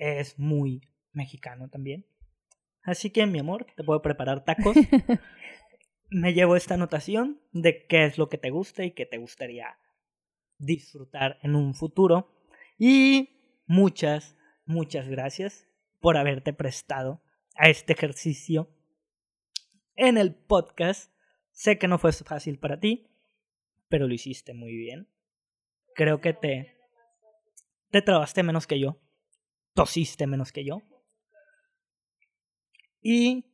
es 0.00 0.38
muy 0.38 0.88
mexicano 1.12 1.68
también. 1.68 2.06
Así 2.82 3.10
que, 3.10 3.26
mi 3.26 3.38
amor, 3.38 3.66
te 3.76 3.84
puedo 3.84 4.02
preparar 4.02 4.44
tacos. 4.44 4.74
Me 6.10 6.32
llevo 6.32 6.56
esta 6.56 6.74
anotación 6.74 7.40
de 7.52 7.86
qué 7.86 8.06
es 8.06 8.18
lo 8.18 8.28
que 8.28 8.38
te 8.38 8.50
gusta 8.50 8.84
y 8.84 8.92
qué 8.92 9.06
te 9.06 9.18
gustaría 9.18 9.78
disfrutar 10.58 11.38
en 11.42 11.54
un 11.54 11.74
futuro. 11.74 12.32
Y 12.78 13.62
muchas, 13.66 14.36
muchas 14.64 15.06
gracias 15.06 15.68
por 16.00 16.16
haberte 16.16 16.52
prestado 16.52 17.22
a 17.54 17.68
este 17.68 17.92
ejercicio 17.92 18.70
en 20.00 20.18
el 20.18 20.34
podcast. 20.34 21.12
Sé 21.52 21.78
que 21.78 21.88
no 21.88 21.98
fue 21.98 22.12
fácil 22.12 22.58
para 22.58 22.80
ti, 22.80 23.10
pero 23.88 24.08
lo 24.08 24.14
hiciste 24.14 24.54
muy 24.54 24.74
bien. 24.74 25.08
Creo 25.94 26.20
que 26.20 26.32
te, 26.32 26.76
te 27.90 28.02
trabaste 28.02 28.42
menos 28.42 28.66
que 28.66 28.80
yo 28.80 28.98
tosiste 29.74 30.26
menos 30.26 30.52
que 30.52 30.64
yo. 30.64 30.82
Y 33.00 33.46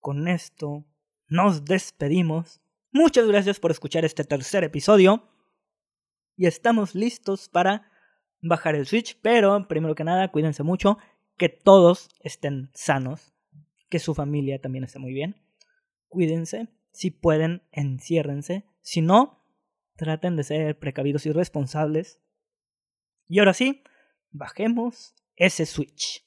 con 0.00 0.28
esto 0.28 0.84
nos 1.28 1.64
despedimos. 1.64 2.60
Muchas 2.92 3.26
gracias 3.26 3.58
por 3.58 3.70
escuchar 3.70 4.04
este 4.04 4.24
tercer 4.24 4.64
episodio. 4.64 5.28
Y 6.36 6.46
estamos 6.46 6.94
listos 6.94 7.48
para 7.48 7.90
bajar 8.40 8.74
el 8.74 8.86
Switch. 8.86 9.18
Pero 9.22 9.66
primero 9.66 9.94
que 9.94 10.04
nada, 10.04 10.30
cuídense 10.30 10.62
mucho. 10.62 10.98
Que 11.36 11.48
todos 11.48 12.10
estén 12.20 12.70
sanos. 12.74 13.32
Que 13.88 13.98
su 13.98 14.14
familia 14.14 14.60
también 14.60 14.84
esté 14.84 14.98
muy 14.98 15.12
bien. 15.12 15.34
Cuídense. 16.12 16.68
Si 16.90 17.10
pueden, 17.10 17.62
enciérrense. 17.72 18.66
Si 18.82 19.00
no, 19.00 19.42
traten 19.96 20.36
de 20.36 20.44
ser 20.44 20.78
precavidos 20.78 21.24
y 21.24 21.32
responsables. 21.32 22.20
Y 23.28 23.38
ahora 23.38 23.54
sí, 23.54 23.82
bajemos 24.30 25.14
ese 25.36 25.64
switch. 25.64 26.22